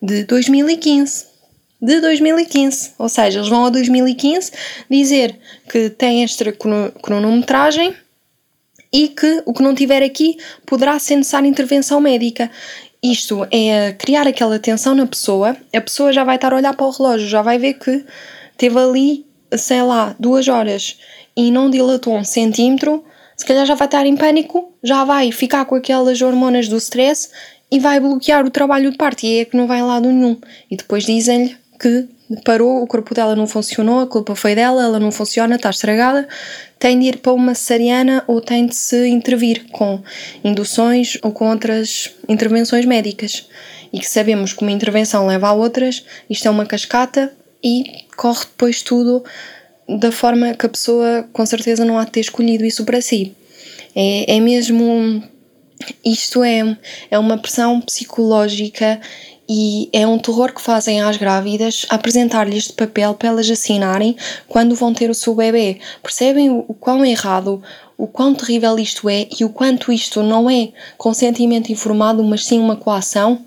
de 0.02 0.24
2015 0.24 1.38
de 1.82 2.02
2015. 2.02 2.94
Ou 2.98 3.10
seja, 3.10 3.40
eles 3.40 3.50
vão 3.50 3.66
a 3.66 3.70
2015 3.70 4.52
dizer 4.90 5.38
que 5.70 5.90
tem 5.90 6.24
esta 6.24 6.52
cronometragem 6.52 7.96
e 8.92 9.10
que 9.10 9.44
o 9.46 9.54
que 9.54 9.64
não 9.64 9.76
tiver 9.76 10.04
aqui 10.04 10.38
poderá 10.66 10.98
ser 11.00 11.18
necessária 11.18 11.48
intervenção 11.48 12.00
médica. 12.00 12.50
Isto 13.02 13.48
é 13.52 13.94
criar 13.94 14.28
aquela 14.28 14.60
tensão 14.60 14.96
na 14.96 15.06
pessoa, 15.06 15.56
a 15.74 15.82
pessoa 15.82 16.12
já 16.12 16.24
vai 16.24 16.36
estar 16.36 16.52
a 16.54 16.56
olhar 16.56 16.76
para 16.76 16.86
o 16.86 16.92
relógio, 16.92 17.28
já 17.28 17.42
vai 17.42 17.58
ver 17.60 17.76
que 17.76 18.04
teve 18.58 18.78
ali, 18.80 19.26
sei 19.56 19.84
lá, 19.84 20.16
duas 20.20 20.48
horas 20.48 20.98
e 21.36 21.52
não 21.52 21.70
dilatou 21.70 22.16
um 22.16 22.24
centímetro, 22.24 23.04
se 23.36 23.46
calhar 23.46 23.66
já 23.66 23.76
vai 23.76 23.88
estar 23.88 24.06
em 24.06 24.18
pânico, 24.18 24.74
já 24.84 25.04
vai 25.04 25.32
ficar 25.32 25.66
com 25.66 25.76
aquelas 25.76 26.22
hormonas 26.22 26.68
do 26.68 26.78
stress 26.78 27.30
e 27.72 27.80
vai 27.80 28.00
bloquear 28.00 28.46
o 28.46 28.50
trabalho 28.50 28.90
de 28.90 28.98
parto 28.98 29.26
e 29.26 29.40
é 29.40 29.46
que 29.46 29.56
não 29.56 29.68
vai 29.68 29.80
a 29.80 29.86
lado 29.86 30.12
nenhum. 30.12 30.38
E 30.72 30.76
depois 30.76 31.06
dizem-lhe 31.06 31.56
que 31.80 32.10
parou, 32.44 32.84
o 32.84 32.88
corpo 32.88 33.14
dela 33.14 33.36
não 33.36 33.48
funcionou, 33.48 34.02
a 34.02 34.08
culpa 34.08 34.36
foi 34.36 34.56
dela, 34.56 34.84
ela 34.84 35.00
não 35.00 35.12
funciona, 35.12 35.56
está 35.56 35.70
estragada, 35.70 36.28
tem 36.78 37.00
de 37.00 37.06
ir 37.06 37.18
para 37.18 37.34
uma 37.34 37.56
cesariana 37.56 38.24
ou 38.28 38.42
tem 38.42 38.66
de 38.66 38.76
se 38.76 39.08
intervir 39.08 39.66
com 39.72 40.02
induções 40.44 41.18
ou 41.22 41.32
com 41.32 41.50
outras 41.50 42.12
intervenções 42.28 42.86
médicas. 42.86 43.48
E 43.92 44.00
que 44.00 44.10
sabemos 44.10 44.54
que 44.54 44.62
uma 44.62 44.72
intervenção 44.72 45.26
leva 45.26 45.48
a 45.48 45.54
outras, 45.54 46.04
isto 46.30 46.48
é 46.48 46.52
uma 46.52 46.66
cascata 46.66 47.32
e 47.64 48.06
corre 48.16 48.46
depois 48.46 48.82
tudo 48.82 49.24
da 49.88 50.12
forma 50.12 50.54
que 50.54 50.66
a 50.66 50.70
pessoa 50.70 51.28
com 51.32 51.46
certeza 51.46 51.86
não 51.86 51.98
há 51.98 52.04
de 52.04 52.12
ter 52.12 52.20
escolhido 52.20 52.66
isso 52.66 52.84
para 52.84 53.02
si. 53.02 53.34
É, 53.96 54.36
é 54.36 54.40
mesmo. 54.40 55.24
Isto 56.04 56.44
é, 56.44 56.78
é 57.10 57.20
uma 57.20 57.38
pressão 57.38 57.80
psicológica 57.80 59.00
e 59.48 59.90
é 59.94 60.06
um 60.06 60.18
terror 60.18 60.54
que 60.54 60.62
fazem 60.62 61.02
às 61.02 61.16
grávidas 61.18 61.86
apresentar-lhes 61.90 62.58
este 62.58 62.74
papel 62.74 63.14
para 63.14 63.30
elas 63.30 63.50
assinarem 63.50 64.16
quando 64.48 64.76
vão 64.76 64.94
ter 64.94 65.10
o 65.10 65.16
seu 65.16 65.34
bebê. 65.34 65.80
Percebem 66.04 66.50
o, 66.50 66.74
quão 66.74 67.06
errado, 67.06 67.62
o 67.98 68.08
quão 68.08 68.36
terrível 68.36 68.78
isto 68.78 69.08
é 69.10 69.28
e 69.40 69.46
o 69.46 69.50
quanto 69.50 69.92
isto 69.92 70.22
não 70.22 70.50
é 70.50 70.70
consentimento 70.98 71.72
informado, 71.72 72.24
mas 72.24 72.46
sim 72.46 72.60
uma 72.60 72.76
coação? 72.76 73.46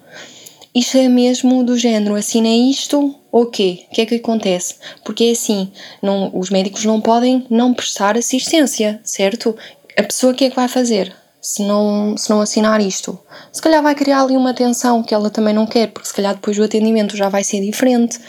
Isto 0.75 0.99
é 0.99 1.09
mesmo 1.09 1.65
do 1.65 1.77
género, 1.77 2.15
assina 2.15 2.49
isto 2.49 3.15
ou 3.31 3.47
quê? 3.47 3.85
O 3.91 3.95
que 3.95 4.01
é 4.01 4.07
que 4.07 4.15
acontece? 4.15 4.77
Porque 5.05 5.25
é 5.25 5.31
assim, 5.33 5.71
não, 6.01 6.31
os 6.33 6.49
médicos 6.49 6.85
não 6.85 7.01
podem 7.01 7.45
não 7.51 7.75
prestar 7.75 8.17
assistência, 8.17 9.01
certo? 9.03 9.55
A 9.97 10.03
pessoa 10.03 10.33
que 10.33 10.45
é 10.45 10.51
que 10.51 10.57
vai 10.57 10.69
fazer? 10.69 11.13
Se 11.41 11.63
não, 11.63 12.17
se 12.17 12.29
não 12.29 12.41
assinar 12.41 12.81
isto. 12.81 13.19
Se 13.53 13.63
calhar 13.63 13.83
vai 13.83 13.95
criar 13.95 14.23
ali 14.23 14.37
uma 14.37 14.53
tensão 14.53 15.03
que 15.03 15.15
ela 15.15 15.31
também 15.31 15.55
não 15.55 15.67
quer, 15.67 15.89
porque 15.89 16.09
se 16.09 16.15
calhar 16.15 16.35
depois 16.35 16.59
o 16.59 16.63
atendimento 16.63 17.17
já 17.17 17.29
vai 17.29 17.43
ser 17.43 17.61
diferente. 17.61 18.21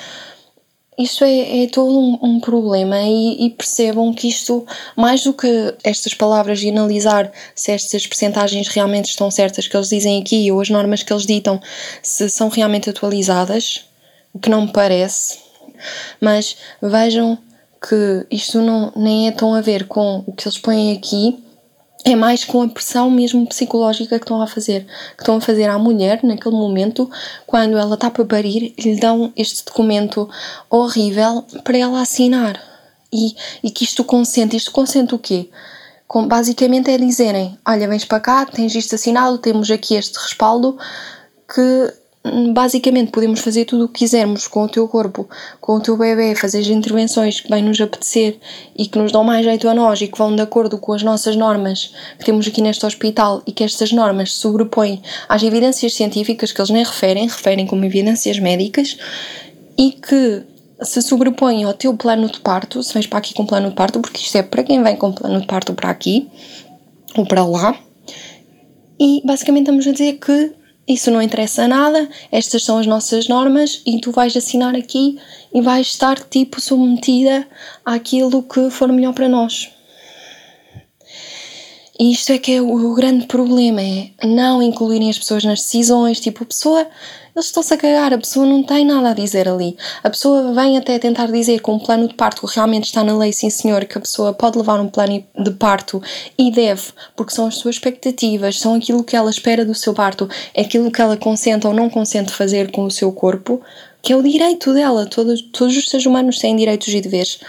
Isto 0.98 1.24
é, 1.24 1.64
é 1.64 1.68
todo 1.68 1.98
um, 1.98 2.20
um 2.22 2.40
problema 2.40 3.02
e, 3.02 3.46
e, 3.46 3.50
percebam 3.50 4.14
que 4.14 4.28
isto, 4.28 4.66
mais 4.96 5.24
do 5.24 5.34
que 5.34 5.74
estas 5.84 6.14
palavras 6.14 6.60
de 6.60 6.70
analisar 6.70 7.32
se 7.56 7.72
estas 7.72 8.06
percentagens 8.06 8.68
realmente 8.68 9.10
estão 9.10 9.32
certas 9.32 9.68
que 9.68 9.76
eles 9.76 9.90
dizem 9.90 10.22
aqui 10.22 10.52
ou 10.52 10.62
as 10.62 10.70
normas 10.70 11.02
que 11.02 11.12
eles 11.12 11.26
ditam, 11.26 11.60
se 12.04 12.30
são 12.30 12.50
realmente 12.50 12.90
atualizadas, 12.90 13.86
o 14.34 14.40
que 14.40 14.50
não 14.50 14.64
me 14.64 14.72
parece, 14.72 15.40
mas 16.20 16.58
vejam 16.82 17.38
que 17.82 18.28
isto 18.30 18.62
não, 18.62 18.92
nem 18.96 19.28
é 19.28 19.32
tão 19.32 19.56
a 19.56 19.62
ver 19.62 19.88
com 19.88 20.24
o 20.28 20.34
que 20.34 20.48
eles 20.48 20.58
põem 20.58 20.96
aqui, 20.96 21.42
é 22.04 22.16
mais 22.16 22.44
com 22.44 22.62
a 22.62 22.68
pressão 22.68 23.12
mesmo 23.12 23.46
psicológica 23.48 24.18
que 24.18 24.26
estão 24.26 24.42
a 24.42 24.48
fazer, 24.48 24.86
que 25.16 25.22
estão 25.22 25.38
a 25.38 25.42
fazer 25.42 25.66
à 25.66 25.78
mulher 25.78 26.20
naquele 26.24 26.56
momento, 26.56 27.10
quando 27.46 27.78
ela 27.78 27.94
está 27.94 28.10
para 28.10 28.26
parir, 28.26 28.74
lhe 28.78 29.00
dão 29.00 29.32
este 29.36 29.64
documento 29.64 30.30
horrível 30.70 31.44
para 31.64 31.78
ela 31.78 32.02
assinar. 32.02 32.60
E, 33.14 33.36
e 33.64 33.70
que 33.70 33.84
isto 33.84 34.04
consente, 34.04 34.56
isto 34.56 34.72
consente 34.72 35.14
o 35.14 35.20
quê? 35.20 35.50
Com, 36.08 36.28
basicamente 36.28 36.90
é 36.90 36.98
dizerem, 36.98 37.58
olha, 37.66 37.88
vens 37.88 38.06
para 38.06 38.20
cá, 38.20 38.46
tens 38.46 38.74
isto 38.74 38.96
assinado, 38.96 39.38
temos 39.38 39.70
aqui 39.70 39.96
este 39.96 40.18
respaldo, 40.18 40.78
que 41.54 41.94
basicamente 42.54 43.12
podemos 43.12 43.40
fazer 43.40 43.66
tudo 43.66 43.86
o 43.86 43.88
que 43.88 44.00
quisermos 44.00 44.48
com 44.48 44.64
o 44.64 44.70
teu 44.70 44.88
corpo, 44.88 45.28
com 45.60 45.74
o 45.74 45.80
teu 45.80 45.98
bebê, 45.98 46.36
fazer 46.36 46.62
intervenções 46.70 47.42
que 47.42 47.50
bem 47.50 47.64
nos 47.64 47.82
apetecer 47.82 48.38
e 48.78 48.86
que 48.86 48.98
nos 49.00 49.12
dão 49.12 49.24
mais 49.24 49.44
jeito 49.44 49.68
a 49.68 49.74
nós 49.74 50.00
e 50.02 50.08
que 50.08 50.18
vão 50.18 50.36
de 50.36 50.42
acordo 50.42 50.78
com 50.78 50.94
as 50.94 51.02
nossas 51.02 51.36
normas 51.36 51.94
que 52.20 52.26
temos 52.26 52.48
aqui 52.48 52.62
neste 52.62 52.86
hospital 52.86 53.42
e 53.48 53.52
que 53.52 53.64
estas 53.64 53.92
normas 53.92 54.34
se 54.34 54.40
sobrepõem 54.40 55.02
às 55.28 55.42
evidências 55.42 55.96
científicas 55.96 56.52
que 56.52 56.62
eles 56.62 56.70
nem 56.70 56.84
referem, 56.84 57.28
referem 57.28 57.66
como 57.66 57.84
evidências 57.86 58.38
médicas 58.38 58.98
e 59.76 59.92
que 59.92 60.44
se 60.84 61.02
sobrepõem 61.02 61.64
ao 61.64 61.74
teu 61.74 61.96
plano 61.96 62.30
de 62.30 62.40
parto, 62.40 62.84
se 62.84 62.94
vens 62.94 63.08
para 63.08 63.20
aqui 63.20 63.34
com 63.34 63.46
plano 63.46 63.70
de 63.70 63.76
parto, 63.76 64.00
porque 64.00 64.22
isto 64.22 64.38
é 64.38 64.44
para 64.44 64.64
quem 64.64 64.82
vem 64.84 64.96
com 64.96 65.12
plano 65.12 65.42
de 65.42 65.48
parto 65.48 65.74
para 65.74 65.90
aqui 65.90 66.28
ou 67.16 67.26
para 67.26 67.44
lá, 67.46 67.76
e 69.00 69.22
basicamente 69.26 69.64
estamos 69.64 69.88
a 69.88 69.92
dizer 69.92 70.14
que 70.14 70.61
isso 70.88 71.12
não 71.12 71.22
interessa 71.22 71.68
nada, 71.68 72.10
estas 72.32 72.64
são 72.64 72.78
as 72.78 72.88
nossas 72.88 73.28
normas 73.28 73.82
e 73.86 74.00
tu 74.02 74.12
vais 74.12 74.36
assinar 74.36 74.76
aqui 74.76 75.18
e 75.54 75.62
vais 75.62 75.88
estar 75.88 76.20
tipo 76.20 76.60
submetida 76.60 77.48
àquilo 77.86 78.44
que 78.44 78.70
for 78.70 78.92
melhor 78.92 79.14
para 79.14 79.30
nós. 79.30 79.70
E 82.00 82.12
isto 82.12 82.32
é 82.32 82.38
que 82.38 82.54
é 82.54 82.62
o 82.62 82.94
grande 82.96 83.28
problema, 83.28 83.82
é 83.82 84.10
não 84.26 84.62
incluírem 84.62 85.10
as 85.10 85.20
pessoas 85.20 85.44
nas 85.44 85.60
decisões, 85.60 86.20
tipo, 86.20 86.44
a 86.44 86.48
pessoa 86.48 86.88
eles 87.34 87.46
estão-se 87.46 87.74
a 87.74 87.78
cagar, 87.78 88.14
a 88.14 88.18
pessoa 88.18 88.46
não 88.46 88.62
tem 88.62 88.86
nada 88.86 89.12
a 89.12 89.14
dizer 89.14 89.48
ali. 89.48 89.78
A 90.04 90.10
pessoa 90.10 90.54
vem 90.54 90.78
até 90.78 91.00
tentar 91.00 91.28
dizer 91.28 91.62
que 91.62 91.72
um 91.72 91.80
plano 91.80 92.08
de 92.08 92.14
parto 92.14 92.46
realmente 92.46 92.86
está 92.86 93.04
na 93.04 93.18
lei, 93.18 93.32
sim 93.32 93.50
senhor, 93.50 93.86
que 93.86 93.98
a 93.98 94.02
pessoa 94.02 94.34
pode 94.34 94.58
levar 94.58 94.80
um 94.82 94.90
plano 94.90 95.24
de 95.38 95.52
parto 95.52 96.02
e 96.38 96.52
deve, 96.52 96.92
porque 97.16 97.34
são 97.34 97.48
as 97.48 97.56
suas 97.56 97.76
expectativas, 97.76 98.60
são 98.60 98.76
aquilo 98.76 99.04
que 99.04 99.16
ela 99.16 99.30
espera 99.30 99.64
do 99.64 99.74
seu 99.74 99.94
parto, 99.94 100.30
é 100.54 100.62
aquilo 100.62 100.92
que 100.92 101.02
ela 101.02 101.16
consente 101.16 101.66
ou 101.66 101.74
não 101.74 101.90
consente 101.90 102.34
fazer 102.34 102.70
com 102.70 102.84
o 102.84 102.92
seu 102.92 103.12
corpo. 103.14 103.62
que 104.04 104.12
é 104.12 104.16
o 104.16 104.24
direito 104.24 104.74
dela. 104.74 105.06
Todos, 105.06 105.42
todos 105.54 105.78
os 105.78 105.86
seres 105.86 106.08
humanos 106.08 106.40
têm 106.40 106.56
direitos 106.56 106.88
e 106.88 107.00
deveres. 107.00 107.40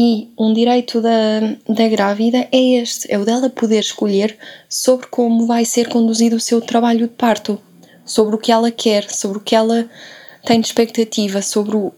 E 0.00 0.30
um 0.38 0.54
direito 0.54 1.00
da, 1.00 1.40
da 1.68 1.88
grávida 1.88 2.46
é 2.52 2.80
este: 2.80 3.12
é 3.12 3.18
o 3.18 3.24
dela 3.24 3.50
poder 3.50 3.80
escolher 3.80 4.38
sobre 4.68 5.08
como 5.08 5.44
vai 5.44 5.64
ser 5.64 5.88
conduzido 5.88 6.36
o 6.36 6.40
seu 6.40 6.60
trabalho 6.60 7.08
de 7.08 7.14
parto, 7.14 7.60
sobre 8.04 8.36
o 8.36 8.38
que 8.38 8.52
ela 8.52 8.70
quer, 8.70 9.10
sobre 9.10 9.38
o 9.38 9.40
que 9.40 9.56
ela 9.56 9.90
tem 10.44 10.60
de 10.60 10.68
expectativa, 10.68 11.42
sobre 11.42 11.76
o. 11.76 11.92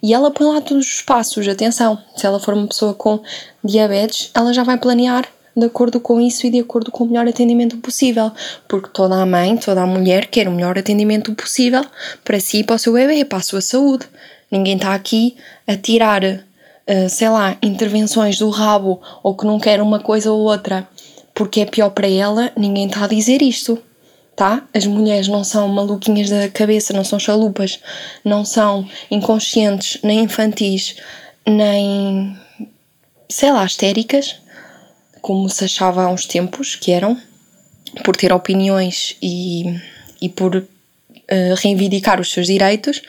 E 0.00 0.14
ela 0.14 0.30
põe 0.30 0.46
lá 0.46 0.60
todos 0.60 0.86
os 0.86 1.02
passos, 1.02 1.48
atenção, 1.48 1.98
se 2.14 2.24
ela 2.24 2.38
for 2.38 2.54
uma 2.54 2.68
pessoa 2.68 2.94
com 2.94 3.20
diabetes, 3.64 4.30
ela 4.32 4.52
já 4.52 4.62
vai 4.62 4.78
planear 4.78 5.26
de 5.56 5.66
acordo 5.66 5.98
com 5.98 6.20
isso 6.20 6.46
e 6.46 6.50
de 6.50 6.60
acordo 6.60 6.92
com 6.92 7.02
o 7.02 7.06
melhor 7.08 7.26
atendimento 7.26 7.78
possível, 7.78 8.30
porque 8.68 8.90
toda 8.92 9.16
a 9.16 9.26
mãe, 9.26 9.56
toda 9.56 9.82
a 9.82 9.86
mulher 9.86 10.28
quer 10.28 10.46
o 10.46 10.52
melhor 10.52 10.78
atendimento 10.78 11.34
possível 11.34 11.84
para 12.24 12.38
si 12.38 12.58
e 12.58 12.64
para 12.64 12.76
o 12.76 12.78
seu 12.78 12.92
bebê, 12.92 13.24
para 13.24 13.38
a 13.38 13.42
sua 13.42 13.60
saúde. 13.60 14.06
Ninguém 14.52 14.76
está 14.76 14.94
aqui 14.94 15.36
a 15.66 15.76
tirar, 15.76 16.44
uh, 16.88 17.08
sei 17.08 17.28
lá, 17.28 17.56
intervenções 17.62 18.38
do 18.38 18.50
rabo 18.50 19.00
ou 19.22 19.34
que 19.34 19.46
não 19.46 19.58
quer 19.58 19.80
uma 19.80 20.00
coisa 20.00 20.30
ou 20.30 20.40
outra 20.40 20.88
porque 21.34 21.60
é 21.60 21.64
pior 21.64 21.90
para 21.90 22.08
ela, 22.08 22.52
ninguém 22.56 22.86
está 22.86 23.04
a 23.04 23.08
dizer 23.08 23.40
isto. 23.40 23.78
Tá? 24.36 24.66
As 24.74 24.86
mulheres 24.86 25.28
não 25.28 25.44
são 25.44 25.68
maluquinhas 25.68 26.30
da 26.30 26.48
cabeça, 26.48 26.94
não 26.94 27.04
são 27.04 27.18
chalupas, 27.18 27.78
não 28.24 28.42
são 28.42 28.88
inconscientes, 29.10 29.98
nem 30.02 30.20
infantis, 30.20 30.96
nem 31.46 32.38
sei 33.28 33.52
lá, 33.52 33.64
histéricas 33.64 34.36
como 35.20 35.48
se 35.48 35.64
achava 35.64 36.04
há 36.04 36.10
uns 36.10 36.26
tempos 36.26 36.74
que 36.74 36.92
eram, 36.92 37.20
por 38.04 38.16
ter 38.16 38.32
opiniões 38.32 39.16
e, 39.22 39.64
e 40.20 40.28
por 40.28 40.56
uh, 40.56 40.64
reivindicar 41.56 42.20
os 42.20 42.32
seus 42.32 42.46
direitos. 42.46 43.02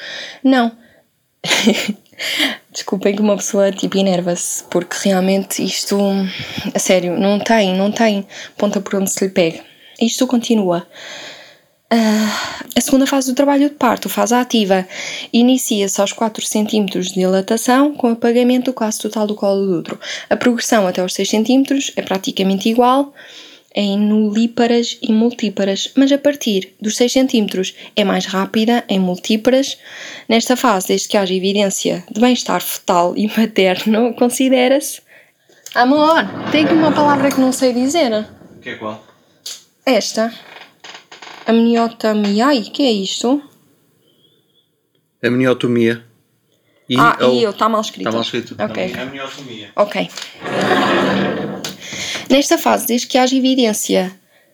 Não. 0.44 0.72
Desculpem 2.72 3.16
que 3.16 3.22
uma 3.22 3.36
pessoa 3.36 3.72
tipo 3.72 3.98
enerva-se, 3.98 4.64
porque 4.66 4.96
realmente 5.04 5.64
isto, 5.64 5.98
a 6.74 6.80
sério, 6.80 7.20
não 7.20 7.40
tem, 7.40 7.76
não 7.76 7.92
tem 7.92 8.26
ponta 8.58 8.80
por 8.80 8.96
onde 8.96 9.12
se 9.12 9.26
lhe 9.26 9.32
pega. 9.32 9.60
Isto 10.00 10.26
continua. 10.26 10.88
Uh, 11.94 12.68
a 12.74 12.80
segunda 12.80 13.06
fase 13.06 13.30
do 13.30 13.36
trabalho 13.36 13.68
de 13.68 13.76
parto, 13.76 14.08
fase 14.08 14.34
ativa, 14.34 14.88
inicia-se 15.34 16.00
aos 16.00 16.14
4 16.14 16.46
cm 16.46 16.86
de 16.86 17.14
dilatação 17.14 17.94
com 17.94 18.08
apagamento 18.08 18.72
quase 18.72 19.00
total 19.00 19.28
do 19.28 19.36
colo 19.36 19.66
do 19.66 19.80
útero. 19.80 20.00
A 20.30 20.38
progressão 20.38 20.88
até 20.88 21.02
aos 21.02 21.14
6 21.14 21.30
cm 21.30 21.92
é 21.98 22.02
praticamente 22.02 22.70
igual 22.70 23.14
em 23.74 23.98
nulíparas 23.98 24.98
e 25.02 25.12
multíparas, 25.12 25.92
mas 25.96 26.12
a 26.12 26.18
partir 26.18 26.74
dos 26.80 26.98
6 26.98 27.14
cm 27.14 27.74
é 27.96 28.04
mais 28.04 28.26
rápida 28.26 28.84
em 28.90 29.00
multíparas. 29.00 29.78
Nesta 30.28 30.56
fase, 30.56 30.90
desde 30.90 31.08
que 31.08 31.18
haja 31.18 31.34
evidência 31.34 32.04
de 32.12 32.20
bem-estar 32.20 32.62
fetal 32.62 33.14
e 33.16 33.28
materno, 33.36 34.14
considera-se. 34.16 35.02
Amor, 35.74 36.26
tem 36.52 36.66
aqui 36.66 36.74
uma 36.74 36.92
palavra 36.92 37.32
que 37.32 37.40
não 37.40 37.52
sei 37.52 37.72
dizer. 37.72 38.28
Que 38.62 38.72
é 38.72 38.76
qual? 38.76 39.04
Esta. 39.86 40.34
Amniotomia. 41.48 42.48
Ai, 42.48 42.62
que 42.62 42.84
é 42.84 42.92
isto? 42.92 43.42
Amniotomia. 45.24 46.06
E, 46.90 46.98
ah, 46.98 47.18
ou... 47.22 47.34
e 47.34 47.44
eu, 47.44 47.52
está 47.52 47.70
mal 47.70 47.80
escrito. 47.80 48.02
Está 48.02 48.12
mal 48.12 48.22
escrito. 48.22 48.56
Ok. 48.60 48.94
Amniotomia. 49.00 49.72
Ok. 49.78 50.10
Nesta 52.32 52.58
fase, 52.58 52.88
desde 52.88 53.08
que 53.08 53.18
haja 53.18 53.36
evidência 53.36 54.10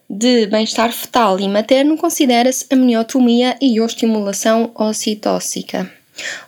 de 0.09 0.47
bem-estar 0.47 0.91
fetal 0.91 1.39
e 1.39 1.47
materno, 1.47 1.95
considera-se 1.95 2.65
amniotomia 2.71 3.55
e 3.61 3.79
estimulação 3.79 4.71
ocitóxica. 4.73 5.87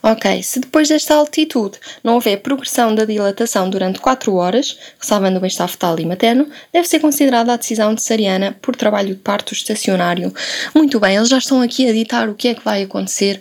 Ok, 0.02 0.42
se 0.42 0.58
depois 0.58 0.88
desta 0.88 1.14
altitude 1.14 1.78
não 2.02 2.14
houver 2.14 2.38
progressão 2.38 2.92
da 2.92 3.04
dilatação 3.04 3.70
durante 3.70 4.00
4 4.00 4.34
horas, 4.34 4.76
ressalvando 4.98 5.36
o 5.36 5.40
bem-estar 5.40 5.68
fetal 5.68 6.00
e 6.00 6.04
materno, 6.04 6.48
deve 6.72 6.88
ser 6.88 6.98
considerada 6.98 7.52
a 7.52 7.56
decisão 7.56 7.94
de 7.94 8.02
cesariana 8.02 8.58
por 8.60 8.74
trabalho 8.74 9.14
de 9.14 9.20
parto 9.20 9.54
estacionário. 9.54 10.34
Muito 10.74 10.98
bem, 10.98 11.14
eles 11.14 11.28
já 11.28 11.38
estão 11.38 11.62
aqui 11.62 11.88
a 11.88 11.92
ditar 11.92 12.28
o 12.28 12.34
que 12.34 12.48
é 12.48 12.54
que 12.54 12.64
vai 12.64 12.82
acontecer 12.82 13.40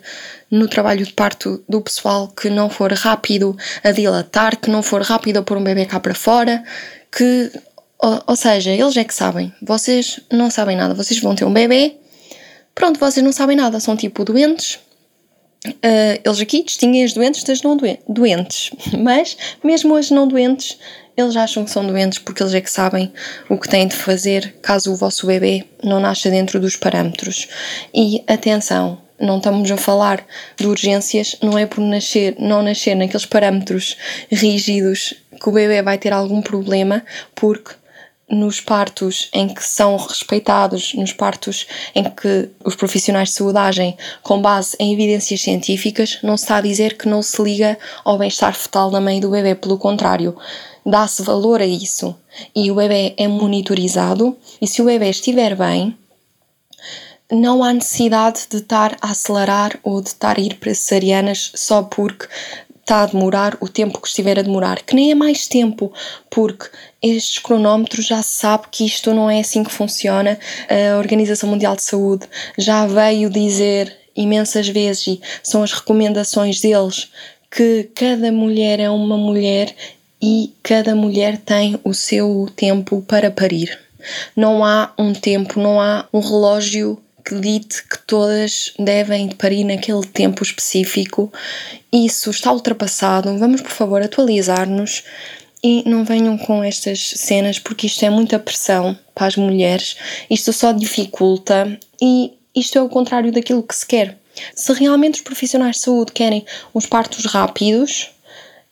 no 0.52 0.68
trabalho 0.68 1.04
de 1.04 1.14
parto 1.14 1.64
do 1.68 1.82
pessoal 1.82 2.28
que 2.28 2.52
não 2.52 2.70
for 2.70 2.94
rápido 2.94 3.58
a 3.84 3.90
dilatar, 3.90 4.58
que 4.58 4.70
não 4.70 4.84
for 4.84 5.02
rápido 5.02 5.38
a 5.38 5.42
pôr 5.42 5.58
um 5.58 5.64
bebê 5.64 5.88
cá 5.88 6.00
para 6.00 6.14
fora, 6.14 6.64
que. 7.12 7.52
Ou, 8.00 8.24
ou 8.28 8.36
seja, 8.36 8.72
eles 8.72 8.96
é 8.98 9.04
que 9.04 9.14
sabem. 9.14 9.54
Vocês 9.62 10.20
não 10.32 10.50
sabem 10.50 10.76
nada. 10.76 10.94
Vocês 10.94 11.20
vão 11.20 11.36
ter 11.36 11.46
um 11.46 11.54
bebê. 11.54 11.98
Pronto, 12.74 13.00
vocês 13.00 13.24
não 13.24 13.34
sabem 13.34 13.58
nada. 13.58 13.80
São 13.80 13.98
tipo 13.98 14.24
doentes 14.24 14.80
Uh, 15.66 16.16
eles 16.24 16.40
aqui 16.40 16.64
distinguem 16.64 17.04
as 17.04 17.12
doentes 17.12 17.44
das 17.44 17.62
não 17.62 17.78
doentes, 18.08 18.72
mas 18.98 19.36
mesmo 19.62 19.94
as 19.96 20.10
não 20.10 20.26
doentes, 20.26 20.80
eles 21.18 21.36
acham 21.36 21.66
que 21.66 21.72
são 21.72 21.86
doentes 21.86 22.18
porque 22.18 22.42
eles 22.42 22.54
é 22.54 22.62
que 22.62 22.72
sabem 22.72 23.12
o 23.50 23.58
que 23.58 23.68
têm 23.68 23.86
de 23.86 23.96
fazer 23.96 24.56
caso 24.62 24.94
o 24.94 24.96
vosso 24.96 25.28
bebê 25.28 25.66
não 25.84 26.00
nasça 26.00 26.30
dentro 26.30 26.62
dos 26.62 26.78
parâmetros. 26.78 27.50
E 27.94 28.24
atenção, 28.26 29.02
não 29.20 29.38
estamos 29.38 29.70
a 29.70 29.76
falar 29.76 30.26
de 30.56 30.66
urgências, 30.66 31.36
não 31.42 31.58
é 31.58 31.66
por 31.66 31.82
nascer, 31.82 32.38
não 32.40 32.64
nascer 32.64 32.96
naqueles 32.96 33.26
parâmetros 33.26 33.98
rígidos 34.32 35.14
que 35.42 35.50
o 35.50 35.52
bebê 35.52 35.82
vai 35.82 35.98
ter 35.98 36.14
algum 36.14 36.42
problema, 36.42 37.04
porque 37.36 37.74
nos 38.30 38.62
partos 38.62 39.30
em 39.34 39.48
que 39.48 39.64
são 39.64 39.98
respeitados, 39.98 40.94
nos 40.94 41.14
partos 41.14 41.66
em 41.96 42.04
que 42.04 42.50
os 42.64 42.76
profissionais 42.76 43.30
de 43.30 43.36
saúde 43.36 43.58
agem 43.58 43.98
com 44.22 44.42
base 44.42 44.76
em 44.80 44.94
evidências 44.94 45.42
científicas, 45.42 46.20
não 46.22 46.38
se 46.38 46.44
está 46.44 46.58
a 46.58 46.62
dizer 46.62 46.98
que 46.98 47.08
não 47.08 47.22
se 47.22 47.42
liga 47.42 47.78
ao 48.06 48.18
bem-estar 48.18 48.54
fetal 48.54 48.92
da 48.92 49.02
mãe 49.02 49.18
e 49.18 49.22
do 49.22 49.32
bebê, 49.32 49.56
pelo 49.56 49.78
contrário, 49.78 50.38
dá-se 50.86 51.24
valor 51.24 51.62
a 51.62 51.66
isso. 51.66 52.16
E 52.56 52.72
o 52.72 52.76
bebê 52.76 53.14
é 53.18 53.28
monitorizado 53.28 54.38
e 54.62 54.68
se 54.68 54.82
o 54.82 54.86
bebê 54.86 55.10
estiver 55.10 55.56
bem, 55.56 55.98
não 57.32 57.64
há 57.64 57.72
necessidade 57.74 58.48
de 58.50 58.58
estar 58.58 58.98
a 59.02 59.12
acelerar 59.12 59.78
ou 59.84 60.02
de 60.02 60.10
estar 60.10 60.38
a 60.38 60.42
ir 60.42 60.56
para 60.56 60.74
cesarianas 60.74 61.52
só 61.56 61.84
porque 61.84 62.28
está 62.90 63.04
a 63.04 63.06
demorar 63.06 63.56
o 63.62 63.70
tempo 63.70 64.02
que 64.02 64.08
estiver 64.08 64.40
a 64.40 64.42
demorar, 64.42 64.82
que 64.82 64.96
nem 64.96 65.12
é 65.12 65.16
mais 65.16 65.48
tempo, 65.48 65.94
porque 66.28 66.66
estes 67.00 67.38
cronómetros 67.38 68.08
já 68.08 68.20
se 68.24 68.40
sabe 68.40 68.64
que 68.72 68.84
isto 68.84 69.14
não 69.14 69.30
é 69.30 69.42
assim 69.42 69.64
que 69.64 69.72
funciona. 69.72 70.40
A 70.68 70.98
Organização 70.98 71.48
Mundial 71.48 71.76
de 71.76 71.84
Saúde 71.84 72.28
já 72.58 72.88
veio 72.88 73.30
dizer 73.30 73.96
imensas 74.16 74.68
vezes, 74.68 75.06
e 75.06 75.22
são 75.44 75.62
as 75.62 75.72
recomendações 75.72 76.60
deles, 76.62 77.12
que 77.52 77.92
cada 77.94 78.32
mulher 78.32 78.80
é 78.80 78.90
uma 78.90 79.18
mulher 79.18 79.74
e 80.20 80.52
cada 80.64 80.96
mulher 80.96 81.38
tem 81.38 81.80
o 81.84 81.94
seu 81.94 82.50
tempo 82.56 83.04
para 83.08 83.30
parir. 83.30 83.80
Não 84.36 84.66
há 84.66 84.92
um 84.98 85.14
tempo, 85.14 85.60
não 85.60 85.80
há 85.80 86.08
um 86.12 86.20
relógio 86.20 87.00
que 87.24 87.36
dite 87.36 87.84
que 87.84 88.00
todas 88.06 88.74
devem 88.78 89.30
parir 89.30 89.64
naquele 89.64 90.06
tempo 90.06 90.44
específico. 90.44 91.32
Isso 91.92 92.30
está 92.30 92.52
ultrapassado. 92.52 93.38
Vamos, 93.38 93.62
por 93.62 93.72
favor, 93.72 94.02
atualizar-nos 94.02 95.04
e 95.64 95.84
não 95.88 96.04
venham 96.04 96.38
com 96.38 96.64
estas 96.64 97.12
cenas 97.16 97.60
porque 97.60 97.88
isto 97.88 98.04
é 98.04 98.10
muita 98.10 98.40
pressão 98.40 98.98
para 99.14 99.28
as 99.28 99.36
mulheres. 99.36 99.98
Isto 100.30 100.54
só 100.54 100.72
dificulta 100.72 101.78
e 102.02 102.34
isto 102.56 102.78
é 102.78 102.82
o 102.82 102.90
contrário 102.90 103.32
daquilo 103.32 103.64
que 103.64 103.76
se 103.76 103.86
quer. 103.86 104.18
Se 104.56 104.72
realmente 104.74 105.16
os 105.16 105.22
profissionais 105.22 105.76
de 105.76 105.82
saúde 105.82 106.12
querem 106.14 106.46
uns 106.74 106.86
partos 106.86 107.26
rápidos, 107.26 108.10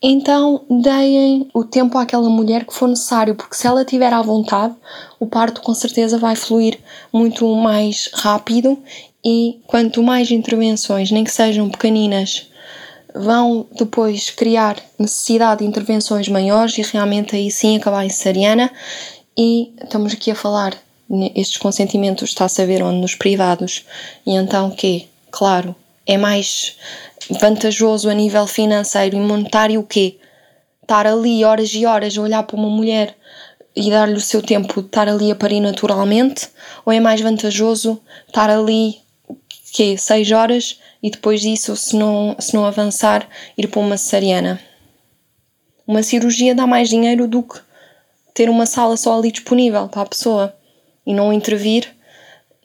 então 0.02 0.62
deem 0.70 1.50
o 1.54 1.64
tempo 1.64 1.98
àquela 1.98 2.30
mulher 2.30 2.66
que 2.66 2.74
for 2.74 2.88
necessário, 2.88 3.36
porque 3.36 3.56
se 3.56 3.66
ela 3.66 3.84
tiver 3.84 4.14
à 4.14 4.22
vontade, 4.22 4.76
o 5.20 5.26
parto 5.26 5.62
com 5.62 5.74
certeza 5.74 6.18
vai 6.18 6.36
fluir 6.36 6.80
muito 7.12 7.48
mais 7.56 8.10
rápido 8.14 8.78
e 9.26 9.60
quanto 9.66 10.04
mais 10.04 10.30
intervenções, 10.30 11.10
nem 11.10 11.24
que 11.24 11.32
sejam 11.32 11.70
pequeninas, 11.70 12.48
vão 13.16 13.66
depois 13.78 14.30
criar 14.30 14.78
necessidade 15.00 15.62
de 15.62 15.68
intervenções 15.68 16.28
maiores 16.30 16.78
e 16.78 16.82
realmente 16.84 17.36
aí 17.36 17.50
sim 17.50 17.76
acabar 17.76 18.06
em 18.06 18.10
cesariana. 18.10 18.72
E 19.36 19.74
estamos 19.84 20.14
aqui 20.14 20.32
a 20.32 20.36
falar, 20.36 20.78
estes 21.36 21.58
consentimentos 21.58 22.30
está-se 22.30 22.62
a 22.62 22.66
ver 22.66 22.84
onde? 22.84 23.00
Nos 23.00 23.16
privados, 23.16 23.86
e 24.26 24.32
então 24.36 24.70
que, 24.72 25.08
claro, 25.32 25.76
é 26.08 26.18
mais 26.18 26.78
vantajoso 27.30 28.10
a 28.10 28.14
nível 28.14 28.48
financeiro 28.48 29.16
e 29.16 29.20
monetário 29.20 29.82
o 29.82 29.84
quê? 29.84 30.18
Estar 30.82 31.06
ali 31.06 31.44
horas 31.44 31.74
e 31.74 31.86
horas 31.86 32.18
a 32.18 32.22
olhar 32.22 32.44
para 32.44 32.56
uma 32.56 32.70
mulher 32.70 33.14
e 33.76 33.92
dar-lhe 33.92 34.16
o 34.16 34.22
seu 34.22 34.42
tempo 34.42 34.82
de 34.82 34.88
estar 34.88 35.08
ali 35.08 35.30
a 35.30 35.36
parir 35.36 35.60
naturalmente? 35.60 36.50
Ou 36.86 36.94
é 36.94 37.00
mais 37.00 37.20
vantajoso 37.20 38.02
estar 38.26 38.50
ali, 38.50 38.98
quê? 39.74 39.98
Seis 39.98 40.32
horas 40.32 40.80
e 41.04 41.12
depois 41.12 41.42
disso, 41.42 41.76
se 41.76 41.96
não, 41.96 42.36
se 42.40 42.56
não 42.56 42.66
avançar, 42.66 43.28
ir 43.58 43.68
para 43.68 43.82
uma 43.82 43.98
cesariana? 43.98 44.60
Uma 45.86 46.02
cirurgia 46.02 46.56
dá 46.56 46.66
mais 46.66 46.90
dinheiro 46.90 47.28
do 47.28 47.44
que 47.44 47.60
ter 48.34 48.50
uma 48.50 48.66
sala 48.66 48.96
só 48.96 49.18
ali 49.18 49.32
disponível 49.32 49.88
para 49.90 50.04
a 50.04 50.06
pessoa 50.06 50.56
e 51.06 51.14
não 51.14 51.34
intervir 51.34 51.98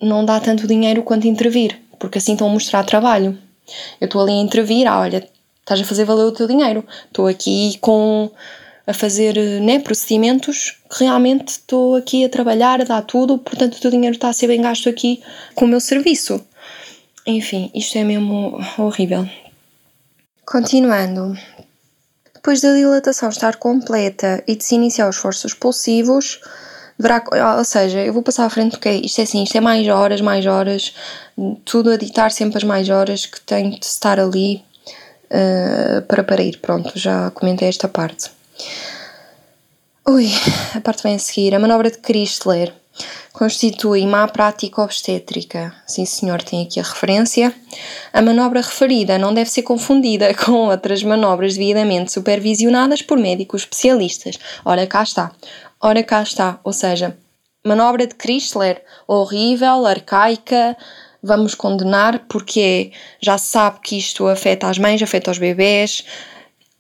não 0.03 0.25
dá 0.25 0.41
tanto 0.41 0.67
dinheiro 0.67 1.03
quanto 1.05 1.29
intervir, 1.29 1.81
porque 2.03 2.19
assim 2.19 2.33
estão 2.33 2.49
a 2.49 2.53
mostrar 2.53 2.83
trabalho. 2.83 3.39
Eu 4.01 4.07
estou 4.07 4.23
ali 4.23 4.33
a 4.33 4.43
intervir, 4.43 4.89
ah, 4.89 4.99
olha, 4.99 5.25
estás 5.61 5.81
a 5.81 5.85
fazer 5.85 6.05
valer 6.05 6.25
o 6.25 6.33
teu 6.33 6.49
dinheiro. 6.49 6.85
Estou 7.07 7.29
aqui 7.29 7.79
com 7.81 8.29
a 8.85 8.93
fazer 8.93 9.37
né, 9.61 9.79
procedimentos 9.79 10.79
que 10.91 11.05
realmente 11.05 11.51
estou 11.51 11.95
aqui 11.95 12.25
a 12.25 12.29
trabalhar, 12.29 12.81
a 12.81 12.85
dar 12.85 13.03
tudo, 13.03 13.39
portanto 13.39 13.77
o 13.77 13.81
teu 13.81 13.93
dinheiro 13.93 14.17
está 14.17 14.31
a 14.31 14.33
ser 14.33 14.49
bem 14.49 14.61
gasto 14.61 14.89
aqui 14.89 15.23
com 15.55 15.65
o 15.65 15.69
meu 15.69 15.79
serviço. 15.79 16.45
Enfim, 17.25 17.71
isto 17.73 17.97
é 17.97 18.03
mesmo 18.03 18.59
horrível. 18.77 19.25
Continuando. 20.45 21.39
Depois 22.35 22.61
da 22.61 22.75
dilatação 22.75 23.29
estar 23.29 23.55
completa 23.59 24.43
e 24.49 24.57
de 24.57 24.65
se 24.65 24.75
iniciar 24.75 25.09
os 25.09 25.15
esforços 25.15 25.53
expulsivos, 25.53 26.41
ou 27.59 27.65
seja, 27.65 28.01
eu 28.01 28.13
vou 28.13 28.23
passar 28.23 28.45
à 28.45 28.51
frente 28.51 28.73
porque 28.73 28.91
isto 28.91 29.21
é 29.21 29.25
assim, 29.25 29.43
isto 29.43 29.57
é 29.57 29.61
mais 29.61 29.87
horas, 29.89 30.21
mais 30.21 30.47
horas, 30.47 30.95
tudo 31.65 31.91
a 31.91 31.97
ditar 31.97 32.31
sempre 32.31 32.59
as 32.59 32.65
mais 32.65 32.89
horas 32.89 33.27
que 33.27 33.41
tem 33.41 33.71
de 33.71 33.85
estar 33.85 34.21
ali 34.21 34.63
uh, 35.27 36.03
para 36.03 36.23
parir. 36.23 36.59
Pronto, 36.59 36.93
já 36.95 37.31
comentei 37.31 37.69
esta 37.69 37.89
parte. 37.89 38.31
Ui, 40.09 40.29
a 40.75 40.81
parte 40.81 41.03
vem 41.03 41.15
a 41.15 41.19
seguir. 41.19 41.55
A 41.55 41.59
manobra 41.59 41.91
de 41.91 41.99
Chrysler 41.99 42.73
constitui 43.33 44.05
má 44.07 44.27
prática 44.29 44.83
obstétrica. 44.83 45.75
Sim, 45.87 46.05
senhor, 46.05 46.43
tem 46.43 46.63
aqui 46.63 46.79
a 46.81 46.83
referência. 46.83 47.55
A 48.13 48.21
manobra 48.21 48.61
referida 48.61 49.19
não 49.19 49.33
deve 49.33 49.51
ser 49.51 49.63
confundida 49.63 50.35
com 50.45 50.69
outras 50.69 51.03
manobras 51.03 51.55
devidamente 51.55 52.13
supervisionadas 52.13 53.01
por 53.01 53.19
médicos 53.19 53.63
especialistas. 53.63 54.39
Ora, 54.65 54.87
cá 54.87 55.03
está. 55.03 55.33
Ora, 55.85 56.05
cá 56.05 56.23
está. 56.23 56.61
Ou 56.63 56.73
seja, 56.73 57.19
manobra 57.67 58.07
de 58.07 58.15
Chrysler, 58.15 58.85
horrível, 59.09 59.85
arcaica, 59.85 60.77
vamos 61.21 61.57
condenar 61.57 62.21
porque 62.29 62.93
já 63.21 63.37
se 63.37 63.47
sabe 63.47 63.81
que 63.81 63.99
isto 63.99 64.29
afeta 64.29 64.69
as 64.69 64.79
mães, 64.79 65.03
afeta 65.03 65.33
os 65.33 65.39
bebés, 65.39 66.05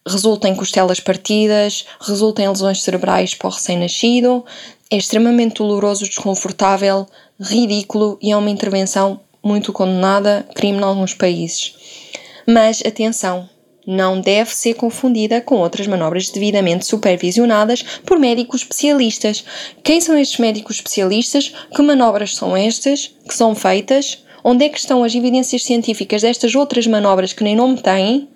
resulta 0.07 0.49
em 0.49 0.55
costelas 0.55 1.01
partidas, 1.01 1.85
resulta 2.01 2.43
em 2.43 2.49
lesões 2.49 2.81
cerebrais 2.81 3.35
para 3.35 3.49
o 3.49 3.51
recém-nascido, 3.51 4.45
é 4.89 4.97
extremamente 4.97 5.59
doloroso, 5.59 6.05
desconfortável, 6.05 7.05
ridículo 7.41 8.19
e 8.23 8.31
é 8.31 8.37
uma 8.37 8.51
intervenção 8.51 9.21
muito 9.43 9.73
condenada, 9.73 10.47
crime 10.55 10.79
em 10.79 10.85
alguns 10.85 11.13
países. 11.13 11.75
Mas 12.47 12.81
atenção, 12.87 13.49
não 13.87 14.21
deve 14.21 14.55
ser 14.55 14.75
confundida 14.75 15.41
com 15.41 15.57
outras 15.57 15.87
manobras 15.87 16.31
devidamente 16.31 16.87
supervisionadas 16.87 17.83
por 18.05 18.19
médicos 18.19 18.63
especialistas. 18.63 19.45
Quem 19.83 20.01
são 20.01 20.17
estes 20.17 20.39
médicos 20.39 20.77
especialistas? 20.77 21.53
Que 21.75 21.83
manobras 21.83 22.35
são 22.35 22.57
estas 22.57 23.15
que 23.27 23.35
são 23.35 23.55
feitas? 23.55 24.25
Onde 24.45 24.65
é 24.65 24.69
que 24.69 24.79
estão 24.79 25.05
as 25.05 25.15
evidências 25.15 25.65
científicas 25.65 26.23
destas 26.23 26.55
outras 26.55 26.87
manobras 26.87 27.33
que 27.33 27.45
nem 27.45 27.55
nome 27.55 27.81
têm? 27.81 28.29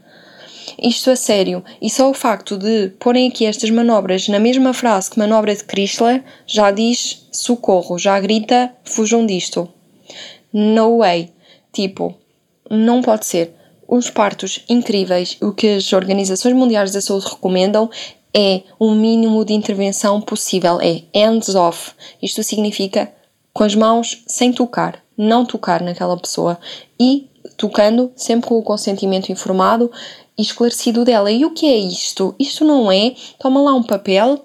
Isto 0.81 1.11
a 1.11 1.17
sério, 1.17 1.65
e 1.81 1.89
só 1.89 2.11
o 2.11 2.15
facto 2.15 2.59
de 2.59 2.91
porem 2.99 3.29
aqui 3.29 3.47
estas 3.47 3.71
manobras 3.71 4.29
na 4.29 4.39
mesma 4.39 4.75
frase 4.75 5.11
que 5.11 5.19
manobra 5.19 5.55
de 5.55 5.65
Chrysler 5.65 6.23
já 6.47 6.71
diz 6.71 7.27
socorro, 7.33 7.99
já 7.99 8.21
grita 8.21 8.73
fujam 8.85 9.25
disto. 9.25 9.69
No 10.53 10.99
way. 10.99 11.31
Tipo, 11.73 12.15
não 12.71 13.01
pode 13.01 13.27
ser. 13.27 13.55
Os 13.89 14.11
partos 14.11 14.65
incríveis, 14.69 15.37
o 15.41 15.53
que 15.53 15.77
as 15.77 15.93
organizações 15.93 16.55
mundiais 16.55 16.93
da 16.93 17.01
saúde 17.01 17.27
recomendam 17.27 17.89
é 18.35 18.63
um 18.79 18.95
mínimo 18.95 19.45
de 19.45 19.55
intervenção 19.55 20.21
possível, 20.21 20.79
é 20.81 21.03
hands 21.15 21.55
off. 21.55 21.93
Isto 22.21 22.43
significa 22.43 23.13
com 23.53 23.65
as 23.65 23.75
mãos 23.75 24.23
sem 24.27 24.53
tocar, 24.53 25.03
não 25.17 25.47
tocar 25.47 25.81
naquela 25.81 26.17
pessoa 26.19 26.59
e 27.01 27.31
tocando 27.57 28.13
sempre 28.15 28.49
com 28.49 28.59
o 28.59 28.63
consentimento 28.63 29.33
informado 29.33 29.91
esclarecido 30.37 31.05
dela. 31.05 31.31
E 31.31 31.45
o 31.45 31.53
que 31.53 31.67
é 31.67 31.77
isto? 31.77 32.35
Isto 32.39 32.65
não 32.65 32.93
é, 32.93 33.15
toma 33.39 33.63
lá 33.63 33.75
um 33.75 33.83
papel, 33.83 34.45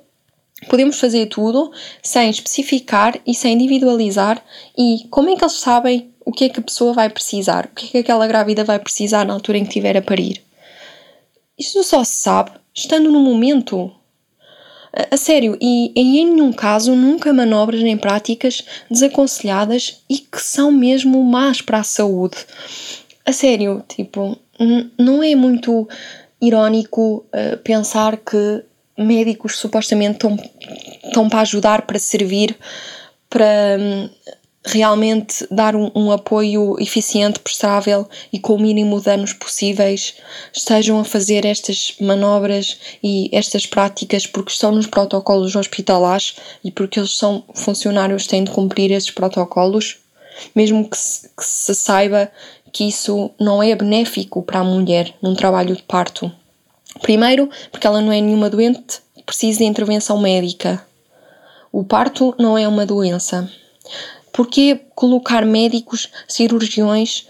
podemos 0.69 0.99
fazer 0.99 1.25
tudo 1.25 1.71
sem 2.01 2.29
especificar 2.29 3.19
e 3.25 3.33
sem 3.33 3.55
individualizar. 3.55 4.41
E 4.77 5.07
como 5.09 5.29
é 5.29 5.35
que 5.35 5.43
eles 5.43 5.59
sabem 5.59 6.10
o 6.25 6.31
que 6.31 6.45
é 6.45 6.49
que 6.49 6.59
a 6.59 6.63
pessoa 6.63 6.93
vai 6.93 7.09
precisar? 7.09 7.65
O 7.65 7.75
que 7.75 7.85
é 7.85 7.89
que 7.89 7.97
aquela 7.99 8.27
grávida 8.27 8.63
vai 8.63 8.79
precisar 8.79 9.25
na 9.25 9.33
altura 9.33 9.57
em 9.57 9.63
que 9.63 9.69
estiver 9.69 9.97
a 9.97 10.01
parir? 10.01 10.41
Isto 11.57 11.83
só 11.83 12.03
se 12.03 12.13
sabe 12.13 12.51
estando 12.73 13.11
no 13.11 13.19
momento. 13.19 13.91
A, 14.93 15.15
a 15.15 15.17
sério, 15.17 15.57
e, 15.61 15.91
e 15.95 16.19
em 16.19 16.31
nenhum 16.31 16.51
caso 16.51 16.95
nunca 16.95 17.33
manobras 17.33 17.81
nem 17.81 17.97
práticas 17.97 18.63
desaconselhadas 18.89 20.03
e 20.09 20.19
que 20.19 20.41
são 20.41 20.71
mesmo 20.71 21.23
más 21.23 21.61
para 21.61 21.79
a 21.79 21.83
saúde. 21.83 22.37
A 23.25 23.31
sério, 23.31 23.83
tipo, 23.87 24.37
não 24.97 25.23
é 25.23 25.35
muito 25.35 25.87
irónico 26.41 27.25
uh, 27.27 27.57
pensar 27.63 28.17
que 28.17 28.63
médicos 28.97 29.57
supostamente 29.57 30.13
estão, 30.13 30.37
estão 31.03 31.29
para 31.29 31.41
ajudar, 31.41 31.83
para 31.83 31.99
servir, 31.99 32.57
para 33.29 33.77
um, 33.79 34.09
realmente 34.63 35.45
dar 35.49 35.75
um, 35.75 35.89
um, 35.95 36.11
apoio 36.11 36.75
eficiente, 36.79 37.39
prestável 37.39 38.07
e 38.31 38.39
com 38.39 38.55
o 38.55 38.59
mínimo 38.59 38.99
de 38.99 39.05
danos 39.05 39.33
possíveis, 39.33 40.15
estejam 40.53 40.99
a 40.99 41.03
fazer 41.03 41.45
estas 41.45 41.95
manobras 41.99 42.77
e 43.03 43.29
estas 43.31 43.65
práticas 43.65 44.27
porque 44.27 44.51
estão 44.51 44.71
nos 44.71 44.85
protocolos 44.85 45.55
hospitalares 45.55 46.35
e 46.63 46.71
porque 46.71 46.99
eles 46.99 47.17
são 47.17 47.43
funcionários 47.55 48.27
têm 48.27 48.43
de 48.43 48.51
cumprir 48.51 48.91
esses 48.91 49.09
protocolos, 49.09 49.97
mesmo 50.55 50.87
que 50.87 50.97
se, 50.97 51.27
que 51.29 51.43
se 51.43 51.73
saiba 51.73 52.31
que 52.71 52.87
isso 52.87 53.31
não 53.39 53.61
é 53.61 53.75
benéfico 53.75 54.43
para 54.43 54.59
a 54.59 54.63
mulher 54.63 55.13
num 55.21 55.35
trabalho 55.35 55.75
de 55.75 55.83
parto. 55.83 56.31
Primeiro, 57.01 57.49
porque 57.71 57.87
ela 57.87 57.99
não 57.99 58.11
é 58.11 58.21
nenhuma 58.21 58.49
doente, 58.49 58.99
precisa 59.25 59.59
de 59.59 59.65
intervenção 59.65 60.19
médica. 60.19 60.85
O 61.71 61.83
parto 61.83 62.35
não 62.37 62.57
é 62.57 62.67
uma 62.67 62.85
doença. 62.85 63.49
Porquê 64.31 64.79
colocar 64.95 65.45
médicos, 65.45 66.09
cirurgiões 66.27 67.27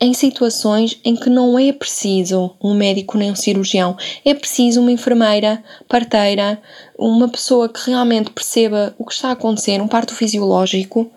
em 0.00 0.14
situações 0.14 0.98
em 1.04 1.14
que 1.14 1.28
não 1.28 1.58
é 1.58 1.72
preciso 1.72 2.56
um 2.62 2.74
médico 2.74 3.18
nem 3.18 3.30
um 3.30 3.36
cirurgião, 3.36 3.96
é 4.24 4.34
preciso 4.34 4.80
uma 4.80 4.90
enfermeira, 4.90 5.62
parteira, 5.86 6.60
uma 6.98 7.28
pessoa 7.28 7.68
que 7.68 7.90
realmente 7.90 8.30
perceba 8.30 8.94
o 8.98 9.04
que 9.04 9.12
está 9.12 9.28
a 9.28 9.32
acontecer, 9.32 9.80
um 9.82 9.88
parto 9.88 10.14
fisiológico, 10.14 11.10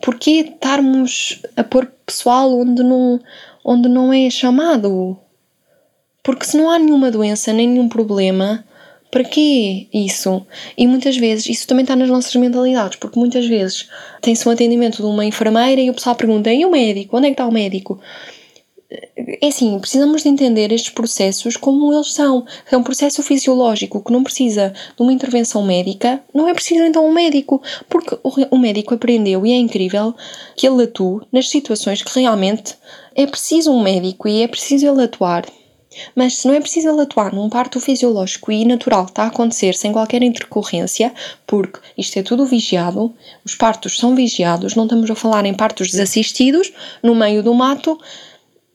Porquê 0.00 0.52
estarmos 0.52 1.40
a 1.56 1.64
pôr 1.64 1.90
pessoal 2.04 2.56
onde 2.58 2.82
não, 2.82 3.20
onde 3.64 3.88
não 3.88 4.12
é 4.12 4.28
chamado? 4.30 5.16
Porque 6.22 6.44
se 6.44 6.56
não 6.56 6.70
há 6.70 6.78
nenhuma 6.78 7.10
doença 7.10 7.52
nem 7.52 7.68
nenhum 7.68 7.88
problema, 7.88 8.64
para 9.10 9.24
quê 9.24 9.86
isso? 9.92 10.46
E 10.76 10.86
muitas 10.86 11.16
vezes, 11.16 11.46
isso 11.46 11.66
também 11.66 11.82
está 11.82 11.96
nas 11.96 12.08
nossas 12.08 12.34
mentalidades, 12.36 12.98
porque 12.98 13.18
muitas 13.18 13.46
vezes 13.46 13.88
tem-se 14.20 14.48
um 14.48 14.52
atendimento 14.52 14.96
de 14.96 15.08
uma 15.08 15.24
enfermeira 15.24 15.80
e 15.80 15.90
o 15.90 15.94
pessoal 15.94 16.16
pergunta: 16.16 16.52
e 16.52 16.64
o 16.64 16.70
médico? 16.70 17.16
Onde 17.16 17.26
é 17.26 17.30
que 17.30 17.34
está 17.34 17.46
o 17.46 17.52
médico? 17.52 18.00
é 18.88 19.48
assim, 19.48 19.78
precisamos 19.78 20.22
de 20.22 20.28
entender 20.28 20.72
estes 20.72 20.92
processos 20.92 21.56
como 21.56 21.92
eles 21.92 22.12
são. 22.12 22.46
É 22.70 22.76
um 22.76 22.82
processo 22.82 23.22
fisiológico 23.22 24.02
que 24.02 24.12
não 24.12 24.22
precisa 24.22 24.72
de 24.96 25.02
uma 25.02 25.12
intervenção 25.12 25.64
médica, 25.64 26.22
não 26.32 26.48
é 26.48 26.54
preciso 26.54 26.84
então 26.84 27.06
um 27.06 27.12
médico, 27.12 27.60
porque 27.88 28.16
o 28.50 28.58
médico 28.58 28.94
aprendeu 28.94 29.44
e 29.44 29.52
é 29.52 29.56
incrível 29.56 30.14
que 30.54 30.66
ele 30.66 30.84
atue 30.84 31.26
nas 31.32 31.48
situações 31.48 32.02
que 32.02 32.18
realmente 32.18 32.74
é 33.14 33.26
preciso 33.26 33.72
um 33.72 33.82
médico 33.82 34.28
e 34.28 34.42
é 34.42 34.48
preciso 34.48 34.86
ele 34.86 35.02
atuar. 35.02 35.44
Mas 36.14 36.38
se 36.38 36.46
não 36.46 36.54
é 36.54 36.60
preciso 36.60 36.88
ele 36.88 37.02
atuar 37.02 37.32
num 37.32 37.48
parto 37.48 37.80
fisiológico 37.80 38.52
e 38.52 38.64
natural 38.64 39.04
está 39.04 39.24
a 39.24 39.26
acontecer 39.28 39.74
sem 39.74 39.92
qualquer 39.92 40.22
intercorrência, 40.22 41.12
porque 41.46 41.80
isto 41.96 42.18
é 42.18 42.22
tudo 42.22 42.46
vigiado, 42.46 43.14
os 43.44 43.54
partos 43.54 43.98
são 43.98 44.14
vigiados, 44.14 44.74
não 44.74 44.84
estamos 44.84 45.10
a 45.10 45.14
falar 45.14 45.44
em 45.44 45.54
partos 45.54 45.90
desassistidos 45.90 46.72
no 47.02 47.14
meio 47.14 47.42
do 47.42 47.54
mato, 47.54 47.98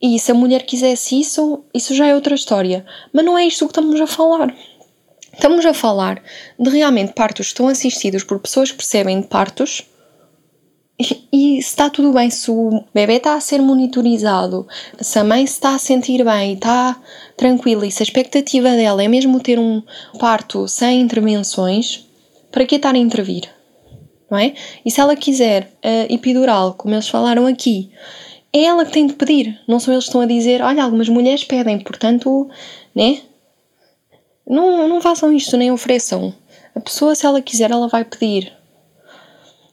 e 0.02 0.18
se 0.18 0.32
a 0.32 0.34
mulher 0.34 0.64
quisesse 0.64 1.20
isso, 1.20 1.64
isso 1.72 1.94
já 1.94 2.08
é 2.08 2.14
outra 2.14 2.34
história. 2.34 2.84
Mas 3.12 3.24
não 3.24 3.38
é 3.38 3.46
isto 3.46 3.64
que 3.66 3.70
estamos 3.70 4.00
a 4.00 4.06
falar. 4.08 4.52
Estamos 5.32 5.64
a 5.64 5.72
falar 5.72 6.20
de 6.58 6.70
realmente 6.70 7.12
partos 7.12 7.46
que 7.46 7.52
estão 7.52 7.68
assistidos 7.68 8.24
por 8.24 8.40
pessoas 8.40 8.72
que 8.72 8.78
percebem 8.78 9.20
de 9.20 9.28
partos 9.28 9.86
e, 10.98 11.28
e 11.32 11.51
está 11.66 11.88
tudo 11.88 12.12
bem, 12.12 12.30
se 12.30 12.50
o 12.50 12.84
bebê 12.94 13.14
está 13.14 13.34
a 13.34 13.40
ser 13.40 13.60
monitorizado, 13.60 14.66
se 15.00 15.18
a 15.18 15.24
mãe 15.24 15.44
está 15.44 15.74
a 15.74 15.78
sentir 15.78 16.24
bem, 16.24 16.54
está 16.54 17.00
tranquila 17.36 17.86
e 17.86 17.90
se 17.90 18.02
a 18.02 18.04
expectativa 18.04 18.70
dela 18.70 19.02
é 19.02 19.08
mesmo 19.08 19.40
ter 19.40 19.58
um 19.58 19.82
parto 20.18 20.66
sem 20.68 21.00
intervenções, 21.00 22.06
para 22.50 22.66
que 22.66 22.76
estar 22.76 22.94
a 22.94 22.98
intervir? 22.98 23.48
Não 24.30 24.38
é? 24.38 24.54
E 24.84 24.90
se 24.90 25.00
ela 25.00 25.16
quiser 25.16 25.72
uh, 25.84 26.12
epidural, 26.12 26.74
como 26.74 26.94
eles 26.94 27.08
falaram 27.08 27.46
aqui, 27.46 27.90
é 28.52 28.64
ela 28.64 28.84
que 28.84 28.92
tem 28.92 29.06
de 29.06 29.14
pedir, 29.14 29.60
não 29.66 29.80
são 29.80 29.94
eles 29.94 30.04
que 30.04 30.08
estão 30.08 30.20
a 30.20 30.26
dizer, 30.26 30.62
olha, 30.62 30.82
algumas 30.82 31.08
mulheres 31.08 31.44
pedem, 31.44 31.78
portanto, 31.80 32.48
né? 32.94 33.20
Não, 34.46 34.88
não 34.88 35.00
façam 35.00 35.32
isto, 35.32 35.56
nem 35.56 35.70
ofereçam. 35.70 36.34
A 36.74 36.80
pessoa, 36.80 37.14
se 37.14 37.24
ela 37.24 37.40
quiser, 37.40 37.70
ela 37.70 37.88
vai 37.88 38.04
pedir. 38.04 38.52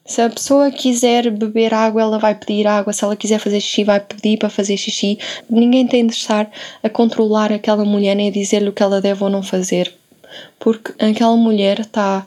Se 0.09 0.23
a 0.23 0.29
pessoa 0.29 0.71
quiser 0.71 1.29
beber 1.29 1.71
água, 1.71 2.01
ela 2.01 2.17
vai 2.17 2.33
pedir 2.33 2.65
água. 2.65 2.91
Se 2.91 3.03
ela 3.03 3.15
quiser 3.15 3.37
fazer 3.37 3.61
xixi, 3.61 3.83
vai 3.83 3.99
pedir 3.99 4.39
para 4.39 4.49
fazer 4.49 4.75
xixi. 4.75 5.19
Ninguém 5.47 5.85
tem 5.85 6.07
de 6.07 6.13
estar 6.13 6.49
a 6.81 6.89
controlar 6.89 7.53
aquela 7.53 7.85
mulher 7.85 8.15
nem 8.15 8.29
a 8.29 8.31
dizer-lhe 8.31 8.69
o 8.69 8.73
que 8.73 8.81
ela 8.81 8.99
deve 8.99 9.23
ou 9.23 9.29
não 9.29 9.43
fazer. 9.43 9.93
Porque 10.59 10.93
aquela 10.97 11.37
mulher 11.37 11.81
está 11.81 12.25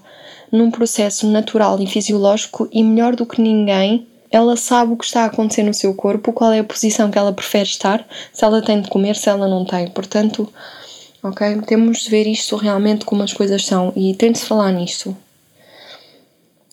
num 0.53 0.71
processo 0.71 1.27
natural 1.27 1.81
e 1.81 1.89
fisiológico 1.89 2.69
e 2.71 2.85
melhor 2.85 3.17
do 3.17 3.27
que 3.27 3.41
ninguém, 3.41 4.07
ela 4.31 4.57
sabe 4.57 4.93
o 4.93 4.97
que 4.97 5.05
está 5.05 5.25
a 5.25 5.27
acontecer 5.27 5.65
no 5.65 5.75
seu 5.75 5.93
corpo, 5.93 6.33
qual 6.33 6.53
é 6.53 6.61
a 6.61 6.65
posição 6.65 7.11
que 7.11 7.19
ela 7.19 7.33
prefere 7.33 7.69
estar, 7.69 8.07
se 8.33 8.45
ela 8.45 8.63
tem 8.63 8.81
de 8.81 8.89
comer, 8.89 9.17
se 9.17 9.29
ela 9.29 9.49
não 9.49 9.65
tem. 9.65 9.89
Portanto, 9.89 10.49
ok? 11.21 11.61
Temos 11.67 12.05
de 12.05 12.11
ver 12.11 12.29
isto 12.29 12.55
realmente 12.55 13.05
como 13.05 13.25
as 13.25 13.33
coisas 13.33 13.67
são 13.67 13.93
e 13.97 14.15
tem 14.15 14.31
de 14.31 14.39
se 14.39 14.47
falar 14.47 14.71
nisto. 14.71 15.17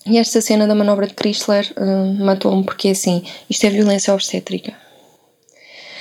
E 0.06 0.18
esta 0.18 0.42
cena 0.42 0.66
da 0.66 0.74
manobra 0.74 1.08
de 1.08 1.14
Chrysler 1.14 1.72
uh, 1.78 2.24
matou-me 2.24 2.64
porque 2.64 2.90
assim, 2.90 3.24
isto 3.50 3.66
é 3.66 3.70
violência 3.70 4.14
obstétrica. 4.14 4.74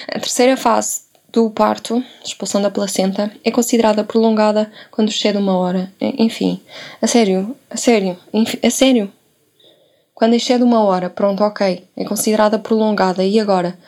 A 0.09 0.19
terceira 0.19 0.57
fase 0.57 1.03
do 1.31 1.51
parto, 1.51 2.03
expulsão 2.25 2.63
da 2.63 2.71
placenta, 2.71 3.31
é 3.45 3.51
considerada 3.51 4.03
prolongada 4.03 4.71
quando 4.91 5.09
excede 5.11 5.37
uma 5.37 5.57
hora. 5.59 5.93
Enfim, 6.01 6.61
a 7.03 7.07
sério, 7.07 7.55
a 7.69 7.77
sério, 7.77 8.17
a 8.63 8.71
sério. 8.71 9.13
Quando 10.15 10.35
excede 10.35 10.65
uma 10.65 10.83
hora, 10.83 11.11
pronto, 11.11 11.45
ok, 11.45 11.85
é 11.97 12.05
considerada 12.05 12.59
prolongada. 12.59 13.23
E 13.23 13.39
agora? 13.39 13.79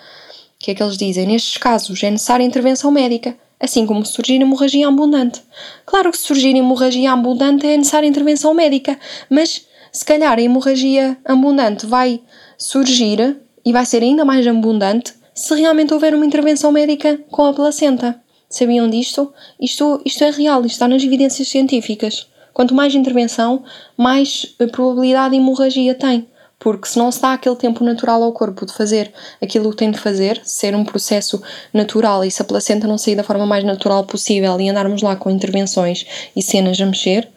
O 0.55 0.59
que 0.59 0.71
é 0.71 0.75
que 0.75 0.83
eles 0.83 0.99
dizem? 0.99 1.27
Nestes 1.27 1.57
casos 1.57 2.03
é 2.03 2.11
necessária 2.11 2.45
intervenção 2.45 2.91
médica, 2.91 3.35
assim 3.59 3.87
como 3.87 4.05
surgir 4.05 4.35
hemorragia 4.35 4.87
abundante. 4.87 5.43
Claro 5.87 6.11
que 6.13 6.19
se 6.19 6.25
surgir 6.25 6.55
hemorragia 6.55 7.13
abundante 7.13 7.67
é 7.67 7.77
necessária 7.77 8.07
intervenção 8.07 8.53
médica, 8.53 8.99
mas 9.31 9.67
se 9.93 10.05
calhar 10.05 10.39
a 10.39 10.43
hemorragia 10.43 11.17
abundante 11.25 11.87
vai 11.87 12.21
surgir 12.57 13.37
e 13.65 13.73
vai 13.73 13.85
ser 13.85 14.03
ainda 14.03 14.25
mais 14.25 14.47
abundante 14.47 15.15
se 15.35 15.55
realmente 15.55 15.95
houver 15.95 16.15
uma 16.15 16.27
intervenção 16.27 16.71
médica 16.71 17.19
com 17.31 17.45
a 17.45 17.53
placenta. 17.53 18.21
Sabiam 18.49 18.91
disto? 18.91 19.33
Isto, 19.61 20.03
isto 20.05 20.25
é 20.25 20.31
real, 20.31 20.61
isto 20.61 20.73
está 20.73 20.89
nas 20.89 21.03
evidências 21.03 21.49
científicas. 21.49 22.29
Quanto 22.53 22.75
mais 22.75 22.95
intervenção, 22.95 23.63
mais 23.97 24.45
probabilidade 24.73 25.31
de 25.31 25.37
hemorragia 25.37 25.95
tem. 25.95 26.29
Porque 26.59 26.89
se 26.89 26.99
não 26.99 27.11
se 27.11 27.23
dá 27.23 27.33
aquele 27.33 27.57
tempo 27.57 27.83
natural 27.83 28.23
ao 28.23 28.33
corpo 28.33 28.67
de 28.67 28.75
fazer 28.75 29.11
aquilo 29.41 29.71
que 29.71 29.77
tem 29.77 29.91
de 29.91 29.99
fazer, 29.99 30.43
ser 30.45 30.75
um 30.75 30.85
processo 30.85 31.41
natural 31.73 32.23
e 32.23 32.31
se 32.31 32.43
a 32.43 32.45
placenta 32.45 32.87
não 32.87 32.99
sair 32.99 33.15
da 33.15 33.25
forma 33.25 33.47
mais 33.47 33.65
natural 33.65 34.05
possível 34.05 34.61
e 34.61 34.69
andarmos 34.69 35.01
lá 35.01 35.17
com 35.17 35.31
intervenções 35.31 36.05
e 36.37 36.43
cenas 36.43 36.79
a 36.79 36.85
mexer, 36.85 37.29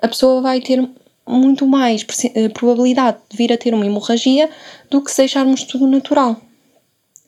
a 0.00 0.06
pessoa 0.06 0.40
vai 0.40 0.60
ter 0.60 0.88
muito 1.28 1.66
mais 1.66 2.04
eh, 2.34 2.48
probabilidade 2.48 3.18
de 3.28 3.36
vir 3.36 3.52
a 3.52 3.58
ter 3.58 3.74
uma 3.74 3.84
hemorragia 3.84 4.48
do 4.90 5.02
que 5.02 5.10
se 5.10 5.18
deixarmos 5.18 5.62
tudo 5.64 5.86
natural. 5.86 6.36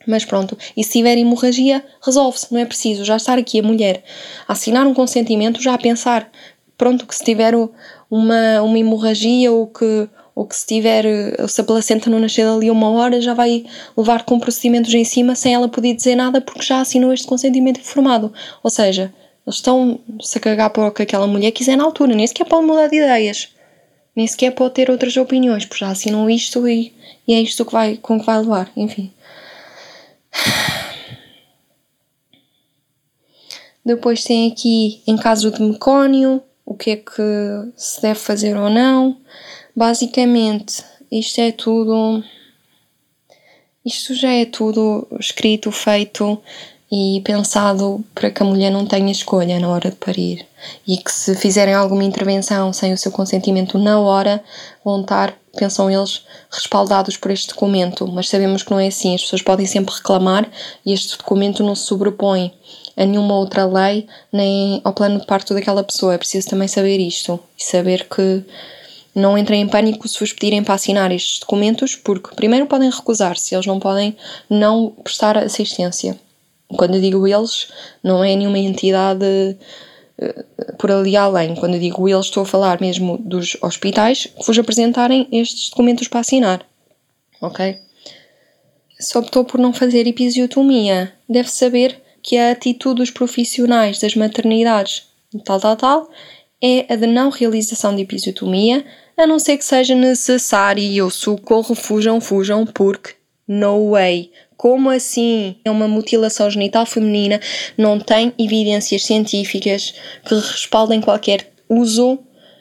Mas 0.06 0.24
pronto, 0.24 0.56
e 0.74 0.82
se 0.82 0.92
tiver 0.92 1.18
hemorragia, 1.18 1.84
resolve-se, 2.02 2.52
não 2.52 2.60
é 2.60 2.64
preciso 2.64 3.04
já 3.04 3.16
estar 3.16 3.38
aqui 3.38 3.60
a 3.60 3.62
mulher 3.62 4.02
a 4.48 4.54
assinar 4.54 4.86
um 4.86 4.94
consentimento, 4.94 5.62
já 5.62 5.74
a 5.74 5.78
pensar, 5.78 6.30
pronto, 6.78 7.06
que 7.06 7.14
se 7.14 7.22
tiver 7.22 7.54
uma, 8.10 8.62
uma 8.62 8.78
hemorragia 8.78 9.52
ou 9.52 9.66
que, 9.66 10.08
ou 10.34 10.46
que 10.46 10.56
se 10.56 10.66
tiver, 10.66 11.04
se 11.46 11.60
a 11.60 11.64
placenta 11.64 12.08
não 12.08 12.18
nascer 12.18 12.46
ali 12.46 12.70
uma 12.70 12.90
hora, 12.90 13.20
já 13.20 13.34
vai 13.34 13.66
levar 13.94 14.24
com 14.24 14.40
procedimentos 14.40 14.92
em 14.94 15.04
cima 15.04 15.34
sem 15.34 15.52
ela 15.52 15.68
poder 15.68 15.92
dizer 15.92 16.16
nada 16.16 16.40
porque 16.40 16.62
já 16.62 16.80
assinou 16.80 17.12
este 17.12 17.26
consentimento 17.26 17.80
informado. 17.80 18.32
Ou 18.62 18.70
seja, 18.70 19.12
eles 19.46 19.56
estão-se 19.56 20.38
a 20.38 20.40
cagar 20.40 20.70
para 20.70 20.86
o 20.86 20.90
que 20.90 21.02
aquela 21.02 21.26
mulher 21.26 21.50
quiser 21.50 21.76
na 21.76 21.84
altura, 21.84 22.14
nem 22.14 22.26
sequer 22.26 22.46
pode 22.46 22.66
mudar 22.66 22.86
de 22.86 22.96
ideias 22.96 23.50
nem 24.14 24.26
sequer 24.26 24.52
pode 24.52 24.74
ter 24.74 24.90
outras 24.90 25.16
opiniões, 25.16 25.64
porque 25.64 25.84
já 25.84 25.90
assinam 25.90 26.28
isto 26.28 26.68
e, 26.68 26.94
e 27.26 27.34
é 27.34 27.40
isto 27.40 27.64
que 27.64 27.72
vai, 27.72 27.96
com 27.96 28.18
que 28.18 28.26
vai 28.26 28.38
levar, 28.38 28.70
enfim. 28.76 29.12
Depois 33.84 34.22
tem 34.24 34.50
aqui, 34.50 35.02
em 35.06 35.16
caso 35.16 35.50
de 35.50 35.62
mecónio, 35.62 36.42
o 36.64 36.74
que 36.74 36.90
é 36.90 36.96
que 36.96 37.22
se 37.76 38.00
deve 38.02 38.18
fazer 38.20 38.56
ou 38.56 38.70
não. 38.70 39.16
Basicamente, 39.74 40.84
isto 41.10 41.40
é 41.40 41.50
tudo. 41.50 42.22
Isto 43.84 44.14
já 44.14 44.30
é 44.30 44.44
tudo 44.44 45.08
escrito, 45.18 45.72
feito 45.72 46.40
e 46.90 47.20
pensado 47.24 48.04
para 48.14 48.30
que 48.30 48.42
a 48.42 48.46
mulher 48.46 48.70
não 48.70 48.84
tenha 48.84 49.12
escolha 49.12 49.60
na 49.60 49.68
hora 49.68 49.90
de 49.90 49.96
parir. 49.96 50.44
E 50.86 50.96
que 50.96 51.12
se 51.12 51.36
fizerem 51.36 51.72
alguma 51.72 52.02
intervenção 52.02 52.72
sem 52.72 52.92
o 52.92 52.98
seu 52.98 53.12
consentimento 53.12 53.78
na 53.78 54.00
hora 54.00 54.42
vão 54.84 55.00
estar, 55.00 55.34
pensam 55.56 55.90
eles, 55.90 56.24
respaldados 56.50 57.16
por 57.16 57.30
este 57.30 57.48
documento, 57.48 58.06
mas 58.08 58.28
sabemos 58.28 58.62
que 58.62 58.70
não 58.70 58.80
é 58.80 58.88
assim, 58.88 59.14
as 59.14 59.22
pessoas 59.22 59.42
podem 59.42 59.66
sempre 59.66 59.94
reclamar 59.94 60.50
e 60.84 60.92
este 60.92 61.16
documento 61.16 61.62
não 61.62 61.74
se 61.74 61.84
sobrepõe 61.84 62.52
a 62.96 63.04
nenhuma 63.04 63.36
outra 63.36 63.64
lei 63.64 64.06
nem 64.32 64.80
ao 64.84 64.92
plano 64.92 65.20
de 65.20 65.26
parto 65.26 65.54
daquela 65.54 65.84
pessoa, 65.84 66.14
é 66.14 66.18
preciso 66.18 66.48
também 66.48 66.68
saber 66.68 66.98
isto 66.98 67.38
e 67.56 67.64
saber 67.64 68.08
que 68.08 68.44
não 69.14 69.38
entrem 69.38 69.62
em 69.62 69.68
pânico 69.68 70.06
se 70.08 70.18
vos 70.18 70.32
pedirem 70.32 70.62
para 70.62 70.74
assinar 70.74 71.10
estes 71.12 71.40
documentos, 71.40 71.96
porque 71.96 72.34
primeiro 72.34 72.66
podem 72.66 72.90
recusar-se, 72.90 73.54
eles 73.54 73.66
não 73.66 73.80
podem 73.80 74.16
não 74.48 74.92
prestar 75.02 75.38
assistência. 75.38 76.18
Quando 76.76 76.94
eu 76.94 77.00
digo 77.00 77.26
eles, 77.26 77.68
não 78.02 78.22
é 78.22 78.34
nenhuma 78.36 78.58
entidade 78.58 79.56
eh, 80.18 80.44
por 80.78 80.90
ali 80.90 81.16
além. 81.16 81.54
Quando 81.54 81.74
eu 81.74 81.80
digo 81.80 82.08
eles, 82.08 82.26
estou 82.26 82.42
a 82.42 82.46
falar 82.46 82.80
mesmo 82.80 83.18
dos 83.18 83.56
hospitais 83.62 84.26
que 84.26 84.46
vos 84.46 84.58
apresentarem 84.58 85.26
estes 85.32 85.70
documentos 85.70 86.08
para 86.08 86.20
assinar. 86.20 86.66
Ok? 87.40 87.78
Se 88.98 89.16
optou 89.16 89.44
por 89.44 89.58
não 89.58 89.72
fazer 89.72 90.06
episiotomia, 90.06 91.12
deve 91.28 91.50
saber 91.50 92.00
que 92.22 92.36
a 92.36 92.52
atitude 92.52 92.96
dos 92.96 93.10
profissionais 93.10 93.98
das 93.98 94.14
maternidades, 94.14 95.04
tal, 95.44 95.58
tal, 95.58 95.76
tal, 95.76 96.10
é 96.62 96.84
a 96.92 96.96
de 96.96 97.06
não 97.06 97.30
realização 97.30 97.96
de 97.96 98.02
episiotomia, 98.02 98.84
a 99.16 99.26
não 99.26 99.38
ser 99.38 99.56
que 99.56 99.64
seja 99.64 99.94
necessário 99.94 100.82
e 100.82 101.00
o 101.00 101.10
socorro, 101.10 101.74
fujam, 101.74 102.20
fujam, 102.20 102.66
porque 102.66 103.14
no 103.48 103.90
way. 103.92 104.30
Como 104.60 104.90
assim? 104.90 105.56
É 105.64 105.70
uma 105.70 105.88
mutilação 105.88 106.50
genital 106.50 106.84
feminina, 106.84 107.40
não 107.78 107.98
tem 107.98 108.30
evidências 108.38 109.06
científicas 109.06 109.94
que 110.28 110.34
respaldem 110.34 111.00
qualquer 111.00 111.50
uso 111.66 112.18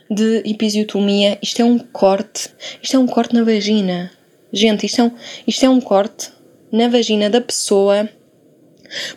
de 0.09 0.41
episiotomia. 0.45 1.37
Isto 1.41 1.61
é 1.61 1.65
um 1.65 1.77
corte. 1.77 2.51
Isto 2.81 2.95
é 2.95 2.99
um 2.99 3.05
corte 3.05 3.35
na 3.35 3.43
vagina. 3.43 4.09
Gente, 4.53 4.85
isto 4.85 5.01
é 5.01 5.03
um, 5.03 5.11
isto 5.45 5.65
é 5.65 5.69
um 5.69 5.81
corte 5.81 6.29
na 6.71 6.87
vagina 6.87 7.29
da 7.29 7.41
pessoa 7.41 8.07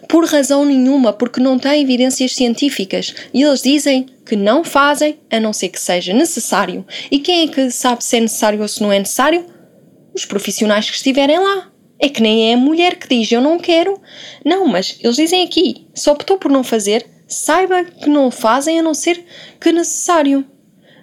por 0.08 0.24
razão 0.24 0.64
nenhuma, 0.64 1.12
porque 1.12 1.40
não 1.40 1.60
tem 1.60 1.80
evidências 1.80 2.34
científicas. 2.34 3.14
E 3.32 3.44
eles 3.44 3.62
dizem 3.62 4.06
que 4.26 4.34
não 4.34 4.64
fazem, 4.64 5.20
a 5.30 5.38
não 5.38 5.52
ser 5.52 5.68
que 5.68 5.78
seja 5.78 6.12
necessário. 6.12 6.84
E 7.12 7.20
quem 7.20 7.44
é 7.44 7.46
que 7.46 7.70
sabe 7.70 8.02
se 8.02 8.16
é 8.16 8.20
necessário 8.20 8.60
ou 8.60 8.66
se 8.66 8.82
não 8.82 8.92
é 8.92 8.98
necessário? 8.98 9.46
Os 10.12 10.24
profissionais 10.24 10.90
que 10.90 10.96
estiverem 10.96 11.38
lá. 11.38 11.71
É 12.04 12.08
que 12.08 12.20
nem 12.20 12.50
é 12.50 12.54
a 12.54 12.56
mulher 12.56 12.96
que 12.96 13.08
diz 13.08 13.30
eu 13.30 13.40
não 13.40 13.60
quero. 13.60 13.96
Não, 14.44 14.66
mas 14.66 14.98
eles 15.00 15.14
dizem 15.14 15.44
aqui, 15.44 15.86
se 15.94 16.10
optou 16.10 16.36
por 16.36 16.50
não 16.50 16.64
fazer, 16.64 17.06
saiba 17.28 17.84
que 17.84 18.10
não 18.10 18.28
fazem 18.28 18.80
a 18.80 18.82
não 18.82 18.92
ser 18.92 19.24
que 19.60 19.70
necessário. 19.70 20.44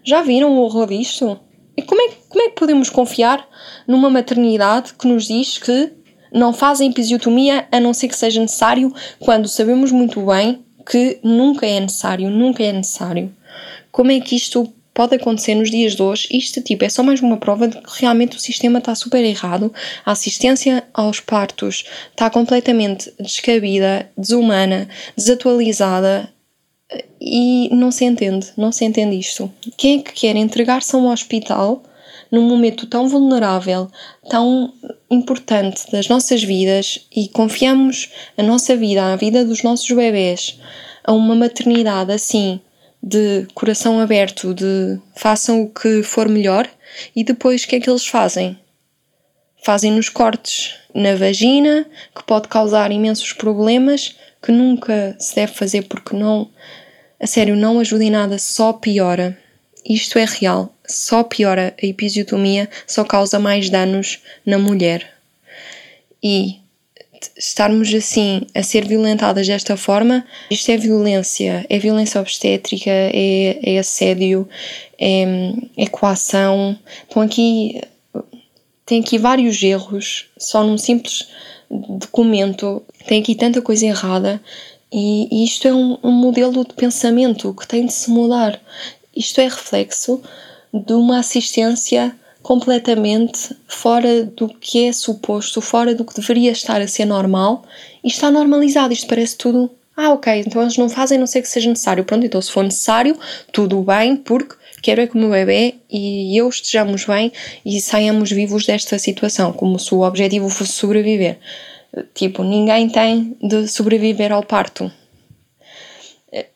Já 0.03 0.21
viram 0.21 0.51
o 0.51 0.61
horror 0.61 0.87
disto? 0.87 1.39
E 1.77 1.81
como 1.81 2.01
é, 2.01 2.09
como 2.27 2.43
é 2.43 2.49
que 2.49 2.55
podemos 2.55 2.89
confiar 2.89 3.47
numa 3.87 4.09
maternidade 4.09 4.93
que 4.93 5.07
nos 5.07 5.25
diz 5.25 5.57
que 5.57 5.93
não 6.33 6.51
fazem 6.51 6.89
episiotomia 6.89 7.65
a 7.71 7.79
não 7.79 7.93
ser 7.93 8.09
que 8.09 8.17
seja 8.17 8.41
necessário, 8.41 8.93
quando 9.19 9.47
sabemos 9.47 9.93
muito 9.93 10.19
bem 10.25 10.65
que 10.85 11.17
nunca 11.23 11.65
é 11.65 11.79
necessário, 11.79 12.29
nunca 12.29 12.61
é 12.61 12.73
necessário? 12.73 13.33
Como 13.89 14.11
é 14.11 14.19
que 14.19 14.35
isto 14.35 14.73
pode 14.93 15.15
acontecer 15.15 15.55
nos 15.55 15.69
dias 15.69 15.95
de 15.95 16.01
hoje. 16.01 16.27
Isto 16.31 16.61
tipo, 16.61 16.83
é 16.83 16.89
só 16.89 17.03
mais 17.03 17.21
uma 17.21 17.37
prova 17.37 17.67
de 17.67 17.77
que 17.77 18.01
realmente 18.01 18.37
o 18.37 18.39
sistema 18.39 18.79
está 18.79 18.93
super 18.95 19.23
errado. 19.23 19.73
A 20.05 20.11
assistência 20.11 20.83
aos 20.93 21.19
partos 21.19 21.85
está 22.11 22.29
completamente 22.29 23.11
descabida, 23.19 24.09
desumana, 24.17 24.87
desatualizada 25.15 26.31
e 27.21 27.69
não 27.73 27.91
se 27.91 28.05
entende, 28.05 28.47
não 28.57 28.71
se 28.71 28.85
entende 28.85 29.17
isto. 29.17 29.51
Quem 29.77 29.99
é 29.99 30.01
que 30.01 30.13
quer 30.13 30.35
entregar-se 30.35 30.95
a 30.95 30.99
um 30.99 31.11
hospital 31.11 31.83
num 32.31 32.47
momento 32.47 32.85
tão 32.85 33.07
vulnerável, 33.07 33.87
tão 34.29 34.73
importante 35.09 35.91
das 35.91 36.07
nossas 36.07 36.43
vidas 36.43 37.07
e 37.15 37.27
confiamos 37.29 38.09
a 38.37 38.43
nossa 38.43 38.75
vida, 38.75 39.11
a 39.11 39.15
vida 39.15 39.43
dos 39.43 39.63
nossos 39.63 39.89
bebés 39.89 40.59
a 41.03 41.11
uma 41.11 41.33
maternidade 41.33 42.11
assim, 42.11 42.61
de 43.01 43.47
coração 43.53 43.99
aberto, 43.99 44.53
de 44.53 44.99
façam 45.15 45.61
o 45.61 45.69
que 45.69 46.03
for 46.03 46.27
melhor, 46.27 46.69
e 47.15 47.23
depois 47.23 47.63
o 47.63 47.67
que 47.67 47.77
é 47.77 47.79
que 47.79 47.89
eles 47.89 48.05
fazem? 48.05 48.59
Fazem-nos 49.63 50.09
cortes 50.09 50.75
na 50.93 51.15
vagina, 51.15 51.85
que 52.15 52.23
pode 52.23 52.47
causar 52.47 52.91
imensos 52.91 53.33
problemas, 53.33 54.15
que 54.41 54.51
nunca 54.51 55.15
se 55.19 55.35
deve 55.35 55.53
fazer 55.53 55.83
porque 55.83 56.15
não, 56.15 56.49
a 57.19 57.27
sério, 57.27 57.55
não 57.55 57.79
ajuda 57.79 58.03
em 58.03 58.09
nada, 58.09 58.37
só 58.37 58.73
piora. 58.73 59.37
Isto 59.85 60.17
é 60.19 60.25
real. 60.25 60.73
só 60.87 61.23
piora 61.23 61.73
a 61.81 61.85
episiotomia, 61.85 62.69
só 62.87 63.03
causa 63.03 63.39
mais 63.39 63.69
danos 63.69 64.19
na 64.45 64.57
mulher. 64.57 65.13
E 66.21 66.58
estarmos 67.37 67.93
assim 67.93 68.41
a 68.53 68.63
ser 68.63 68.85
violentadas 68.85 69.47
desta 69.47 69.75
forma, 69.75 70.25
isto 70.49 70.69
é 70.71 70.77
violência, 70.77 71.65
é 71.69 71.79
violência 71.79 72.19
obstétrica, 72.19 72.89
é, 72.89 73.59
é 73.61 73.79
assédio, 73.79 74.47
é, 74.97 75.23
é 75.77 75.87
coação. 75.87 76.77
Estão 77.03 77.21
aqui, 77.21 77.81
tem 78.85 79.01
aqui 79.01 79.17
vários 79.17 79.61
erros, 79.61 80.27
só 80.37 80.63
num 80.63 80.77
simples 80.77 81.29
documento, 81.69 82.81
tem 83.07 83.21
aqui 83.21 83.35
tanta 83.35 83.61
coisa 83.61 83.85
errada 83.85 84.41
e, 84.91 85.27
e 85.31 85.45
isto 85.45 85.67
é 85.67 85.73
um, 85.73 85.97
um 86.03 86.11
modelo 86.11 86.65
de 86.65 86.73
pensamento 86.73 87.53
que 87.53 87.67
tem 87.67 87.85
de 87.85 87.93
se 87.93 88.09
mudar. 88.09 88.59
Isto 89.15 89.41
é 89.41 89.45
reflexo 89.45 90.21
de 90.73 90.93
uma 90.93 91.19
assistência 91.19 92.15
completamente 92.41 93.55
fora 93.67 94.23
do 94.23 94.47
que 94.47 94.85
é 94.85 94.93
suposto, 94.93 95.61
fora 95.61 95.93
do 95.93 96.05
que 96.05 96.15
deveria 96.15 96.51
estar 96.51 96.81
a 96.81 96.87
ser 96.87 97.05
normal 97.05 97.63
e 98.03 98.07
está 98.07 98.31
normalizado. 98.31 98.93
Isto 98.93 99.07
parece 99.07 99.37
tudo. 99.37 99.69
Ah, 99.95 100.13
ok, 100.13 100.43
então 100.45 100.61
eles 100.61 100.77
não 100.77 100.87
fazem, 100.87 101.19
não 101.19 101.27
sei 101.27 101.41
que 101.41 101.47
seja 101.49 101.69
necessário. 101.69 102.05
Pronto, 102.05 102.25
então 102.25 102.41
se 102.41 102.51
for 102.51 102.63
necessário, 102.63 103.17
tudo 103.51 103.81
bem, 103.81 104.15
porque 104.15 104.55
quero 104.81 105.01
é 105.01 105.07
que 105.07 105.15
o 105.15 105.19
meu 105.19 105.29
bebê 105.29 105.75
e 105.89 106.39
eu 106.39 106.47
estejamos 106.47 107.03
bem 107.03 107.31
e 107.65 107.81
saiamos 107.81 108.31
vivos 108.31 108.65
desta 108.65 108.97
situação, 108.97 109.51
como 109.51 109.77
se 109.77 109.93
o 109.93 110.01
objetivo 110.01 110.47
fosse 110.49 110.71
sobreviver. 110.71 111.37
Tipo, 112.13 112.43
ninguém 112.43 112.87
tem 112.87 113.35
de 113.41 113.67
sobreviver 113.67 114.31
ao 114.31 114.43
parto. 114.43 114.89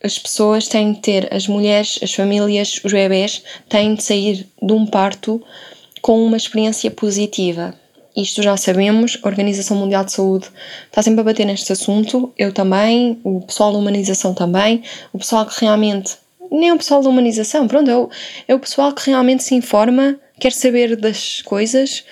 As 0.02 0.19
pessoas 0.19 0.67
têm 0.67 0.93
de 0.93 1.00
ter, 1.00 1.34
as 1.34 1.48
mulheres, 1.48 2.00
as 2.02 2.13
famílias, 2.13 2.80
os 2.84 2.93
bebés, 2.93 3.43
têm 3.67 3.96
de 3.96 4.04
sair 4.04 4.48
de 4.62 4.72
um 4.72 4.86
parto 4.86 5.43
com 6.04 6.22
uma 6.22 6.36
experiência 6.36 6.92
positiva. 6.92 7.74
Isto 8.13 8.44
já 8.44 8.58
sabemos, 8.58 9.18
a 9.24 9.28
Organização 9.30 9.78
Mundial 9.78 10.04
de 10.04 10.12
Saúde 10.12 10.48
está 10.86 11.02
sempre 11.02 11.22
a 11.22 11.24
bater 11.24 11.46
neste 11.46 11.72
assunto, 11.72 12.30
eu 12.38 12.52
também, 12.52 13.22
o 13.24 13.39
pessoal 13.39 13.72
da 13.72 13.78
humanização 13.78 14.34
também, 14.34 14.84
o 15.13 15.18
pessoal 15.18 15.46
que 15.46 15.62
realmente. 15.62 16.18
Nem 16.52 16.74
o 16.74 16.78
pessoal 16.78 17.02
da 17.02 17.10
humanização, 17.10 17.70
pronto, 17.70 17.89
é 17.89 17.96
o, 17.96 18.10
é 18.50 18.54
o 18.54 18.60
pessoal 18.60 18.94
que 18.94 19.10
realmente 19.10 19.44
se 19.44 19.56
informa, 19.56 20.20
quer 20.38 20.52
saber 20.52 20.98
das 20.98 21.42
coisas, 21.42 22.04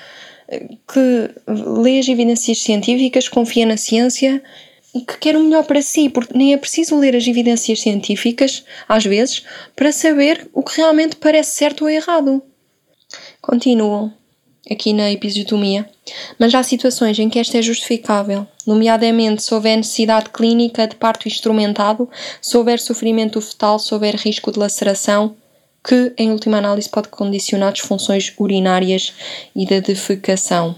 que 0.87 1.29
lê 1.45 1.99
as 1.99 2.07
evidências 2.07 2.59
científicas, 2.59 3.27
confia 3.27 3.65
na 3.65 3.75
ciência 3.75 4.41
e 4.95 5.01
que 5.01 5.17
quer 5.17 5.35
o 5.35 5.43
melhor 5.43 5.65
para 5.65 5.81
si, 5.81 6.07
porque 6.07 6.35
nem 6.35 6.53
é 6.53 6.57
preciso 6.57 6.97
ler 6.97 7.13
as 7.13 7.27
evidências 7.27 7.81
científicas, 7.81 8.63
às 8.87 9.03
vezes, 9.03 9.43
para 9.75 9.91
saber 9.91 10.49
o 10.53 10.63
que 10.63 10.77
realmente 10.77 11.17
parece 11.17 11.57
certo 11.57 11.81
ou 11.81 11.89
errado. 11.89 12.41
Continuam 13.41 14.13
aqui 14.69 14.93
na 14.93 15.11
episiotomia, 15.11 15.89
mas 16.37 16.53
há 16.53 16.61
situações 16.61 17.17
em 17.17 17.29
que 17.29 17.39
esta 17.39 17.57
é 17.57 17.61
justificável, 17.61 18.45
nomeadamente 18.65 19.41
se 19.41 19.53
houver 19.53 19.75
necessidade 19.77 20.29
clínica 20.29 20.87
de 20.87 20.95
parto 20.95 21.27
instrumentado, 21.27 22.07
se 22.39 22.55
houver 22.55 22.79
sofrimento 22.79 23.41
fetal, 23.41 23.79
se 23.79 23.93
houver 23.93 24.15
risco 24.15 24.51
de 24.51 24.59
laceração, 24.59 25.35
que 25.83 26.13
em 26.17 26.31
última 26.31 26.59
análise 26.59 26.87
pode 26.87 27.09
condicionar 27.09 27.73
disfunções 27.73 28.31
urinárias 28.37 29.13
e 29.55 29.65
da 29.65 29.79
defecação. 29.79 30.75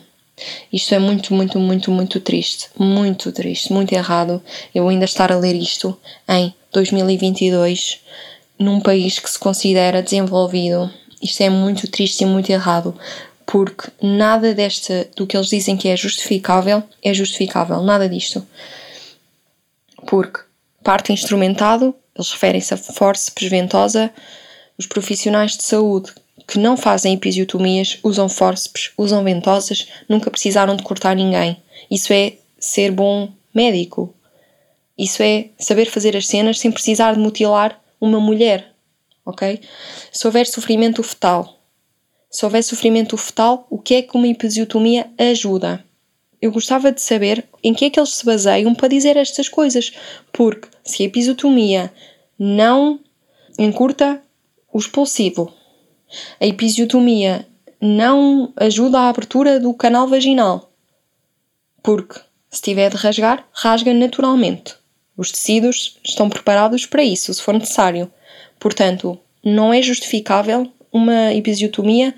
Isto 0.71 0.95
é 0.95 0.99
muito, 0.99 1.33
muito, 1.33 1.59
muito, 1.59 1.91
muito 1.91 2.19
triste. 2.19 2.69
Muito 2.77 3.31
triste, 3.31 3.71
muito 3.71 3.93
errado. 3.93 4.41
Eu 4.73 4.87
ainda 4.87 5.05
estar 5.05 5.31
a 5.31 5.37
ler 5.37 5.55
isto 5.55 5.97
em 6.27 6.53
2022, 6.71 7.99
num 8.57 8.79
país 8.79 9.19
que 9.19 9.29
se 9.29 9.37
considera 9.37 10.01
desenvolvido 10.01 10.89
isto 11.23 11.41
é 11.41 11.49
muito 11.49 11.87
triste 11.87 12.21
e 12.21 12.25
muito 12.25 12.51
errado, 12.51 12.95
porque 13.45 13.89
nada 14.01 14.53
desta, 14.53 15.07
do 15.15 15.25
que 15.25 15.37
eles 15.37 15.47
dizem 15.47 15.77
que 15.77 15.87
é 15.87 15.95
justificável, 15.95 16.83
é 17.01 17.13
justificável, 17.13 17.81
nada 17.81 18.09
disto. 18.09 18.45
Porque 20.05 20.41
parte 20.83 21.13
instrumentado, 21.13 21.95
eles 22.15 22.31
referem-se 22.31 22.73
a 22.73 22.77
forceps 22.77 23.49
ventosa, 23.49 24.11
os 24.77 24.85
profissionais 24.85 25.55
de 25.55 25.63
saúde 25.63 26.11
que 26.47 26.59
não 26.59 26.75
fazem 26.75 27.13
episiotomias 27.13 27.99
usam 28.03 28.27
forceps, 28.27 28.91
usam 28.97 29.23
ventosas, 29.23 29.87
nunca 30.09 30.29
precisaram 30.29 30.75
de 30.75 30.83
cortar 30.83 31.15
ninguém. 31.15 31.57
Isso 31.89 32.11
é 32.11 32.33
ser 32.59 32.91
bom 32.91 33.31
médico. 33.53 34.13
Isso 34.97 35.23
é 35.23 35.49
saber 35.57 35.89
fazer 35.89 36.17
as 36.17 36.27
cenas 36.27 36.59
sem 36.59 36.71
precisar 36.71 37.13
de 37.13 37.19
mutilar 37.19 37.79
uma 37.99 38.19
mulher 38.19 38.72
ok? 39.25 39.61
Se 40.11 40.27
houver 40.27 40.45
sofrimento 40.45 41.01
fetal, 41.03 41.59
se 42.29 42.45
houver 42.45 42.63
sofrimento 42.63 43.15
fetal, 43.15 43.67
o 43.69 43.77
que 43.77 43.95
é 43.95 44.01
que 44.01 44.17
uma 44.17 44.27
episiotomia 44.27 45.09
ajuda? 45.17 45.83
Eu 46.41 46.51
gostava 46.51 46.91
de 46.91 47.01
saber 47.01 47.47
em 47.63 47.73
que 47.73 47.85
é 47.85 47.89
que 47.89 47.99
eles 47.99 48.15
se 48.15 48.25
baseiam 48.25 48.73
para 48.75 48.87
dizer 48.87 49.15
estas 49.15 49.47
coisas, 49.47 49.93
porque 50.31 50.67
se 50.83 51.03
a 51.03 51.05
episiotomia 51.05 51.93
não 52.37 52.99
encurta 53.57 54.21
o 54.73 54.79
expulsivo, 54.79 55.53
a 56.39 56.45
episiotomia 56.45 57.47
não 57.79 58.51
ajuda 58.55 58.99
à 58.99 59.09
abertura 59.09 59.59
do 59.59 59.73
canal 59.73 60.07
vaginal, 60.07 60.71
porque 61.81 62.19
se 62.49 62.61
tiver 62.61 62.89
de 62.89 62.97
rasgar, 62.97 63.47
rasga 63.51 63.93
naturalmente. 63.93 64.75
Os 65.15 65.31
tecidos 65.31 65.99
estão 66.03 66.29
preparados 66.29 66.85
para 66.85 67.03
isso, 67.03 67.33
se 67.33 67.41
for 67.41 67.53
necessário. 67.53 68.11
Portanto, 68.63 69.19
não 69.43 69.73
é 69.73 69.81
justificável 69.81 70.71
uma 70.89 71.33
episiotomia 71.33 72.15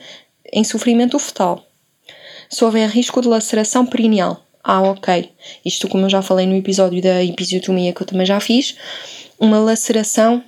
em 0.54 0.64
sofrimento 0.64 1.18
fetal. 1.18 1.66
Se 2.48 2.64
houver 2.64 2.88
risco 2.88 3.20
de 3.20 3.28
laceração 3.28 3.84
perineal, 3.84 4.46
ah, 4.64 4.84
ok. 4.84 5.32
Isto, 5.66 5.88
como 5.88 6.06
eu 6.06 6.10
já 6.10 6.22
falei 6.22 6.46
no 6.46 6.56
episódio 6.56 7.02
da 7.02 7.24
episiotomia 7.24 7.92
que 7.92 8.04
eu 8.04 8.06
também 8.06 8.28
já 8.28 8.40
fiz, 8.40 8.78
uma 9.40 9.58
laceração, 9.58 10.44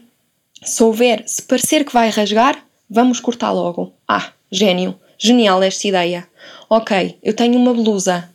se 0.64 0.84
houver, 0.84 1.24
se 1.26 1.42
parecer 1.42 1.84
que 1.84 1.94
vai 1.94 2.10
rasgar, 2.10 2.64
vamos 2.88 3.20
cortar 3.20 3.52
logo. 3.52 3.92
Ah, 4.08 4.34
gênio, 4.52 5.00
genial 5.18 5.64
esta 5.64 5.88
ideia. 5.88 6.28
Ok, 6.70 7.18
eu 7.24 7.34
tenho 7.34 7.58
uma 7.58 7.74
blusa, 7.74 8.30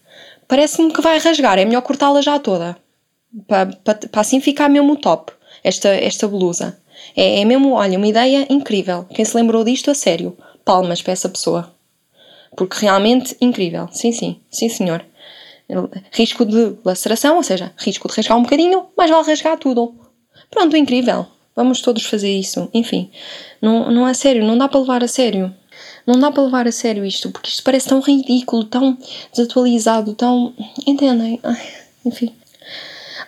parece-me 0.48 0.92
que 0.92 1.01
vai 1.01 1.16
rasgar, 1.20 1.61
é 1.61 1.64
melhor 1.64 1.83
cortá-la 1.83 2.22
já 2.22 2.40
toda, 2.40 2.77
para, 3.46 3.66
para, 3.66 4.09
para 4.09 4.20
assim 4.20 4.40
ficar 4.40 4.68
mesmo 4.68 4.96
top, 4.96 5.31
esta, 5.62 5.90
esta 5.90 6.27
blusa. 6.27 6.81
É, 7.16 7.40
é 7.40 7.44
mesmo, 7.44 7.72
olha, 7.72 7.98
uma 7.98 8.06
ideia 8.06 8.46
incrível. 8.50 9.04
Quem 9.14 9.24
se 9.24 9.36
lembrou 9.36 9.64
disto 9.64 9.90
a 9.90 9.94
sério? 9.94 10.36
Palmas 10.64 11.02
para 11.02 11.12
essa 11.12 11.28
pessoa. 11.28 11.74
Porque 12.56 12.76
realmente 12.80 13.36
incrível. 13.40 13.88
Sim, 13.92 14.12
sim, 14.12 14.40
sim, 14.50 14.68
senhor. 14.68 15.04
Risco 16.12 16.44
de 16.44 16.76
laceração, 16.84 17.36
ou 17.36 17.42
seja, 17.42 17.72
risco 17.78 18.08
de 18.08 18.14
rasgar 18.14 18.36
um 18.36 18.42
bocadinho, 18.42 18.86
mas 18.96 19.10
vale 19.10 19.26
rasgar 19.26 19.58
tudo. 19.58 19.94
Pronto, 20.50 20.76
incrível. 20.76 21.26
Vamos 21.54 21.80
todos 21.80 22.04
fazer 22.04 22.30
isso. 22.30 22.68
Enfim, 22.72 23.10
não, 23.60 23.90
não 23.90 24.08
é 24.08 24.14
sério, 24.14 24.44
não 24.44 24.56
dá 24.56 24.68
para 24.68 24.80
levar 24.80 25.02
a 25.02 25.08
sério. 25.08 25.54
Não 26.06 26.18
dá 26.18 26.30
para 26.30 26.42
levar 26.42 26.66
a 26.66 26.72
sério 26.72 27.04
isto, 27.04 27.30
porque 27.30 27.48
isto 27.48 27.62
parece 27.62 27.88
tão 27.88 28.00
ridículo, 28.00 28.64
tão 28.64 28.98
desatualizado, 29.32 30.14
tão. 30.14 30.52
Entendem? 30.86 31.38
Ai, 31.42 31.72
enfim. 32.04 32.32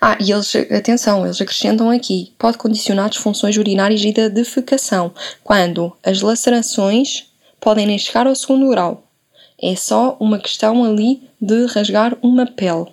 Ah, 0.07 0.19
e 0.21 0.31
eles, 0.31 0.55
atenção, 0.55 1.25
eles 1.25 1.41
acrescentam 1.41 1.89
aqui, 1.89 2.35
pode 2.39 2.59
condicionar 2.59 3.09
disfunções 3.09 3.57
urinárias 3.57 4.03
e 4.03 4.13
da 4.13 4.29
defecação, 4.29 5.11
quando 5.43 5.97
as 6.05 6.21
lacerações 6.21 7.33
podem 7.59 7.87
nem 7.87 7.97
chegar 7.97 8.27
ao 8.27 8.35
segundo 8.35 8.69
grau. 8.69 9.03
É 9.59 9.75
só 9.75 10.15
uma 10.21 10.39
questão 10.39 10.85
ali 10.85 11.23
de 11.41 11.65
rasgar 11.65 12.19
uma 12.21 12.45
pele. 12.45 12.85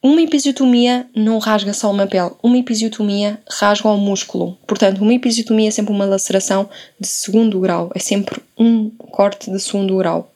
Uma 0.00 0.22
episiotomia 0.22 1.04
não 1.16 1.40
rasga 1.40 1.74
só 1.74 1.90
uma 1.90 2.06
pele, 2.06 2.30
uma 2.44 2.58
episiotomia 2.58 3.42
rasga 3.50 3.88
o 3.88 3.98
músculo. 3.98 4.56
Portanto, 4.68 5.02
uma 5.02 5.14
episiotomia 5.14 5.66
é 5.66 5.72
sempre 5.72 5.92
uma 5.92 6.04
laceração 6.04 6.70
de 7.00 7.08
segundo 7.08 7.58
grau, 7.58 7.90
é 7.92 7.98
sempre 7.98 8.40
um 8.56 8.88
corte 8.88 9.50
de 9.50 9.58
segundo 9.58 9.96
grau. 9.96 10.32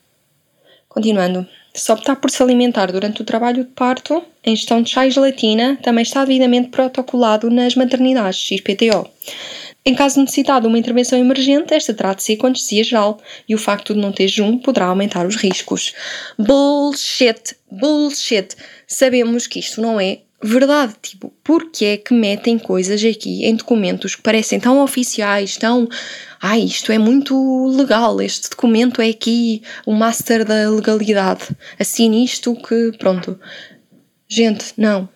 Continuando. 0.93 1.47
Se 1.73 1.91
optar 1.91 2.17
por 2.17 2.31
se 2.31 2.43
alimentar 2.43 2.93
durante 2.93 3.23
o 3.23 3.25
trabalho 3.25 3.65
de 3.65 3.71
parto, 3.71 4.23
a 4.47 4.51
ingestão 4.51 4.83
de 4.83 4.91
chá 4.91 5.07
e 5.07 5.11
gelatina 5.11 5.79
também 5.83 6.03
está 6.03 6.23
devidamente 6.23 6.69
protocolado 6.69 7.49
nas 7.49 7.75
maternidades 7.75 8.39
XPTO. 8.39 9.09
Em 9.87 9.95
caso 9.95 10.17
de 10.17 10.21
necessidade 10.21 10.61
de 10.61 10.67
uma 10.67 10.79
intervenção 10.79 11.19
emergente, 11.19 11.73
esta 11.73 11.97
ser 12.19 12.37
com 12.37 12.47
anestesia 12.47 12.85
geral 12.85 13.19
e 13.49 13.55
o 13.55 13.59
facto 13.59 13.95
de 13.95 14.01
não 14.01 14.13
ter 14.13 14.29
jejum 14.29 14.59
poderá 14.59 14.85
aumentar 14.85 15.27
os 15.27 15.35
riscos. 15.35 15.95
Bullshit! 16.39 17.57
Bullshit! 17.71 18.55
Sabemos 18.87 19.47
que 19.47 19.61
isto 19.61 19.81
não 19.81 19.99
é 19.99 20.19
verdade. 20.43 20.95
Tipo, 21.01 21.33
porquê 21.43 21.85
é 21.85 21.97
que 21.97 22.13
metem 22.13 22.59
coisas 22.59 23.03
aqui 23.05 23.45
em 23.45 23.55
documentos 23.55 24.15
que 24.15 24.23
parecem 24.23 24.59
tão 24.59 24.83
oficiais, 24.83 25.57
tão. 25.57 25.89
Ai, 26.41 26.63
isto 26.63 26.91
é 26.91 26.99
muito 26.99 27.67
legal, 27.69 28.21
este 28.21 28.51
documento 28.51 29.01
é 29.01 29.11
aqui 29.11 29.63
o 29.87 29.93
master 29.93 30.45
da 30.45 30.69
legalidade. 30.69 31.57
Assine 31.79 32.25
isto 32.25 32.55
que. 32.57 32.93
Pronto. 32.99 33.39
Gente, 34.29 34.73
não. 34.77 35.09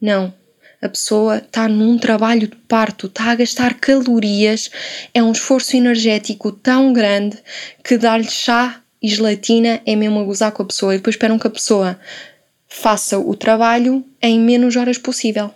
Não. 0.00 0.34
A 0.80 0.88
pessoa 0.88 1.38
está 1.38 1.68
num 1.68 1.98
trabalho 1.98 2.46
de 2.46 2.54
parto, 2.54 3.08
está 3.08 3.32
a 3.32 3.34
gastar 3.34 3.74
calorias, 3.74 4.70
é 5.12 5.20
um 5.20 5.32
esforço 5.32 5.76
energético 5.76 6.52
tão 6.52 6.92
grande 6.92 7.36
que 7.82 7.98
dar-lhe 7.98 8.30
chá 8.30 8.80
e 9.02 9.08
gelatina 9.08 9.80
é 9.84 9.96
mesmo 9.96 10.20
a 10.20 10.24
gozar 10.24 10.52
com 10.52 10.62
a 10.62 10.66
pessoa 10.66 10.94
e 10.94 10.98
depois 10.98 11.14
esperam 11.14 11.38
que 11.38 11.48
a 11.48 11.50
pessoa 11.50 11.98
faça 12.68 13.18
o 13.18 13.34
trabalho 13.34 14.04
em 14.20 14.38
menos 14.38 14.76
horas 14.76 14.98
possível. 14.98 15.50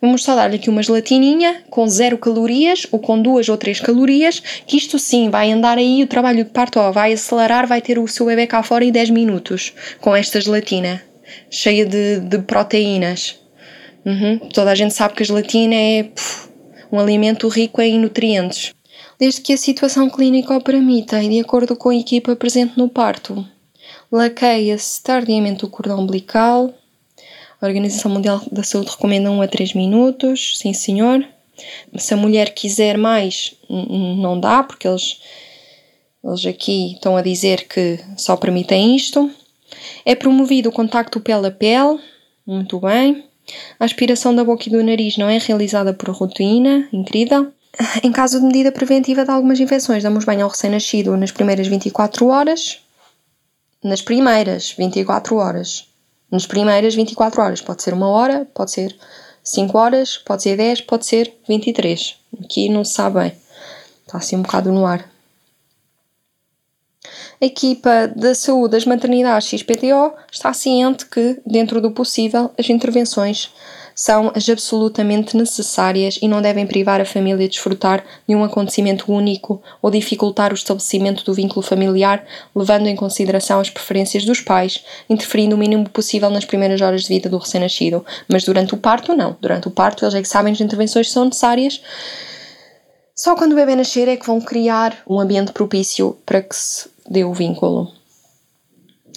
Vamos 0.00 0.22
só 0.22 0.36
dar-lhe 0.36 0.56
aqui 0.56 0.70
uma 0.70 0.82
gelatininha 0.82 1.62
com 1.70 1.88
zero 1.88 2.18
calorias 2.18 2.86
ou 2.92 2.98
com 2.98 3.20
duas 3.20 3.48
ou 3.48 3.56
três 3.56 3.80
calorias, 3.80 4.40
que 4.66 4.76
isto 4.76 4.98
sim 4.98 5.30
vai 5.30 5.50
andar 5.50 5.78
aí 5.78 6.02
o 6.02 6.06
trabalho 6.06 6.44
de 6.44 6.50
parto, 6.50 6.80
vai 6.92 7.12
acelerar, 7.12 7.66
vai 7.66 7.80
ter 7.80 7.98
o 7.98 8.06
seu 8.06 8.26
bebê 8.26 8.46
cá 8.46 8.62
fora 8.62 8.84
em 8.84 8.92
10 8.92 9.10
minutos 9.10 9.72
com 10.00 10.14
esta 10.14 10.40
gelatina 10.40 11.02
cheia 11.50 11.86
de, 11.86 12.20
de 12.20 12.38
proteínas. 12.38 13.38
Uhum. 14.04 14.38
Toda 14.52 14.70
a 14.70 14.74
gente 14.74 14.94
sabe 14.94 15.14
que 15.14 15.22
a 15.22 15.26
gelatina 15.26 15.74
é 15.74 16.04
puf, 16.04 16.48
um 16.90 16.98
alimento 16.98 17.48
rico 17.48 17.80
em 17.80 17.98
nutrientes. 17.98 18.72
Desde 19.18 19.40
que 19.40 19.52
a 19.52 19.56
situação 19.56 20.08
clínica 20.08 20.56
o 20.56 20.62
permita 20.62 21.22
e 21.22 21.28
de 21.28 21.40
acordo 21.40 21.76
com 21.76 21.90
a 21.90 21.96
equipa 21.96 22.36
presente 22.36 22.74
no 22.76 22.88
parto, 22.88 23.44
laqueia-se 24.10 25.02
tardiamente 25.02 25.64
o 25.64 25.68
cordão 25.68 26.00
umbilical. 26.00 26.72
A 27.60 27.66
Organização 27.66 28.10
Mundial 28.10 28.40
da 28.50 28.62
Saúde 28.62 28.90
recomenda 28.90 29.30
1 29.30 29.42
a 29.42 29.48
3 29.48 29.74
minutos, 29.74 30.58
sim 30.58 30.72
senhor. 30.72 31.26
Se 31.96 32.14
a 32.14 32.16
mulher 32.16 32.54
quiser 32.54 32.96
mais, 32.96 33.54
não 33.68 34.38
dá, 34.38 34.62
porque 34.62 34.86
eles, 34.86 35.20
eles 36.22 36.46
aqui 36.46 36.92
estão 36.94 37.16
a 37.16 37.22
dizer 37.22 37.66
que 37.66 37.98
só 38.16 38.36
permitem 38.36 38.94
isto. 38.94 39.30
É 40.04 40.14
promovido 40.14 40.68
o 40.68 40.72
contacto 40.72 41.20
pele 41.20 41.48
a 41.48 41.50
pele, 41.50 41.98
muito 42.46 42.78
bem. 42.78 43.24
A 43.80 43.84
aspiração 43.84 44.34
da 44.34 44.44
boca 44.44 44.68
e 44.68 44.72
do 44.72 44.82
nariz 44.82 45.16
não 45.16 45.28
é 45.28 45.38
realizada 45.38 45.92
por 45.92 46.10
rotina, 46.10 46.88
incrível. 46.92 47.52
Em 48.02 48.12
caso 48.12 48.40
de 48.40 48.46
medida 48.46 48.72
preventiva 48.72 49.24
de 49.24 49.30
algumas 49.30 49.60
infecções, 49.60 50.02
damos 50.02 50.24
banho 50.24 50.44
ao 50.44 50.50
recém-nascido 50.50 51.16
nas 51.16 51.32
primeiras 51.32 51.66
24 51.66 52.26
horas. 52.26 52.80
Nas 53.82 54.02
primeiras 54.02 54.72
24 54.72 55.36
horas. 55.36 55.88
Nas 56.30 56.46
primeiras 56.46 56.94
24 56.94 57.40
horas. 57.40 57.60
Pode 57.60 57.82
ser 57.82 57.94
uma 57.94 58.08
hora, 58.08 58.46
pode 58.52 58.72
ser 58.72 58.96
5 59.42 59.78
horas, 59.78 60.18
pode 60.18 60.42
ser 60.42 60.56
10, 60.56 60.82
pode 60.82 61.06
ser 61.06 61.32
23. 61.48 62.16
Aqui 62.44 62.68
não 62.68 62.84
se 62.84 62.94
sabe 62.94 63.20
bem. 63.20 63.32
Está 64.04 64.18
assim 64.18 64.36
um 64.36 64.42
bocado 64.42 64.72
no 64.72 64.84
ar. 64.84 65.08
A 67.40 67.46
equipa 67.46 68.08
da 68.08 68.34
saúde 68.34 68.72
das 68.72 68.84
maternidades 68.84 69.48
XPTO 69.48 70.12
está 70.30 70.52
ciente 70.52 71.06
que, 71.06 71.40
dentro 71.46 71.80
do 71.80 71.92
possível, 71.92 72.50
as 72.58 72.68
intervenções 72.68 73.52
são 74.00 74.30
as 74.32 74.48
absolutamente 74.48 75.36
necessárias 75.36 76.20
e 76.22 76.28
não 76.28 76.40
devem 76.40 76.64
privar 76.64 77.00
a 77.00 77.04
família 77.04 77.36
de 77.36 77.48
desfrutar 77.48 78.04
de 78.28 78.36
um 78.36 78.44
acontecimento 78.44 79.12
único 79.12 79.60
ou 79.82 79.90
dificultar 79.90 80.52
o 80.52 80.54
estabelecimento 80.54 81.24
do 81.24 81.34
vínculo 81.34 81.62
familiar, 81.62 82.24
levando 82.54 82.86
em 82.86 82.94
consideração 82.94 83.58
as 83.58 83.70
preferências 83.70 84.24
dos 84.24 84.40
pais, 84.40 84.84
interferindo 85.10 85.56
o 85.56 85.58
mínimo 85.58 85.90
possível 85.90 86.30
nas 86.30 86.44
primeiras 86.44 86.80
horas 86.80 87.02
de 87.02 87.08
vida 87.08 87.28
do 87.28 87.38
recém-nascido. 87.38 88.06
Mas 88.28 88.44
durante 88.44 88.72
o 88.72 88.78
parto, 88.78 89.16
não. 89.16 89.36
Durante 89.40 89.66
o 89.66 89.70
parto, 89.72 90.04
eles 90.04 90.14
é 90.14 90.22
que 90.22 90.28
sabem 90.28 90.52
as 90.52 90.60
intervenções 90.60 91.10
são 91.10 91.24
necessárias. 91.24 91.82
Só 93.16 93.34
quando 93.34 93.50
o 93.50 93.56
bebê 93.56 93.74
nascer 93.74 94.06
é 94.06 94.16
que 94.16 94.28
vão 94.28 94.40
criar 94.40 94.96
um 95.08 95.18
ambiente 95.18 95.50
propício 95.50 96.16
para 96.24 96.40
que 96.40 96.54
se 96.54 96.88
dê 97.10 97.24
o 97.24 97.34
vínculo, 97.34 97.92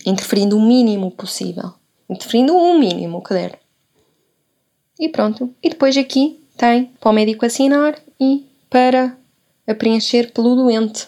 interferindo 0.08 0.58
o 0.58 0.62
mínimo 0.62 1.12
possível, 1.12 1.72
interferindo 2.10 2.58
o 2.58 2.80
mínimo 2.80 3.22
que 3.22 3.36
der. 3.36 3.61
E 5.02 5.10
pronto. 5.10 5.52
E 5.64 5.70
depois 5.70 5.98
aqui 5.98 6.40
tem 6.56 6.86
para 7.00 7.10
o 7.10 7.14
médico 7.14 7.44
assinar 7.44 8.00
e 8.20 8.46
para 8.70 9.18
a 9.66 9.74
preencher 9.74 10.32
pelo 10.32 10.56
doente. 10.56 11.08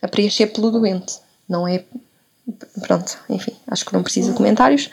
A 0.00 0.08
preencher 0.08 0.46
pelo 0.46 0.70
doente. 0.70 1.18
Não 1.46 1.68
é. 1.68 1.84
Pronto, 2.80 3.18
enfim, 3.28 3.54
acho 3.66 3.84
que 3.84 3.92
não 3.92 4.02
precisa 4.02 4.30
de 4.30 4.36
comentários. 4.38 4.88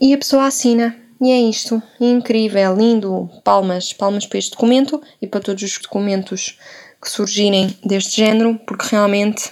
E 0.00 0.14
a 0.14 0.18
pessoa 0.18 0.46
assina. 0.46 0.96
E 1.20 1.32
é 1.32 1.40
isto. 1.40 1.82
Incrível, 2.00 2.76
lindo. 2.76 3.28
Palmas, 3.42 3.92
palmas 3.92 4.24
para 4.24 4.38
este 4.38 4.52
documento 4.52 5.02
e 5.20 5.26
para 5.26 5.40
todos 5.40 5.60
os 5.60 5.76
documentos 5.78 6.56
que 7.00 7.10
surgirem 7.10 7.76
deste 7.84 8.16
género, 8.18 8.60
porque 8.64 8.86
realmente, 8.88 9.50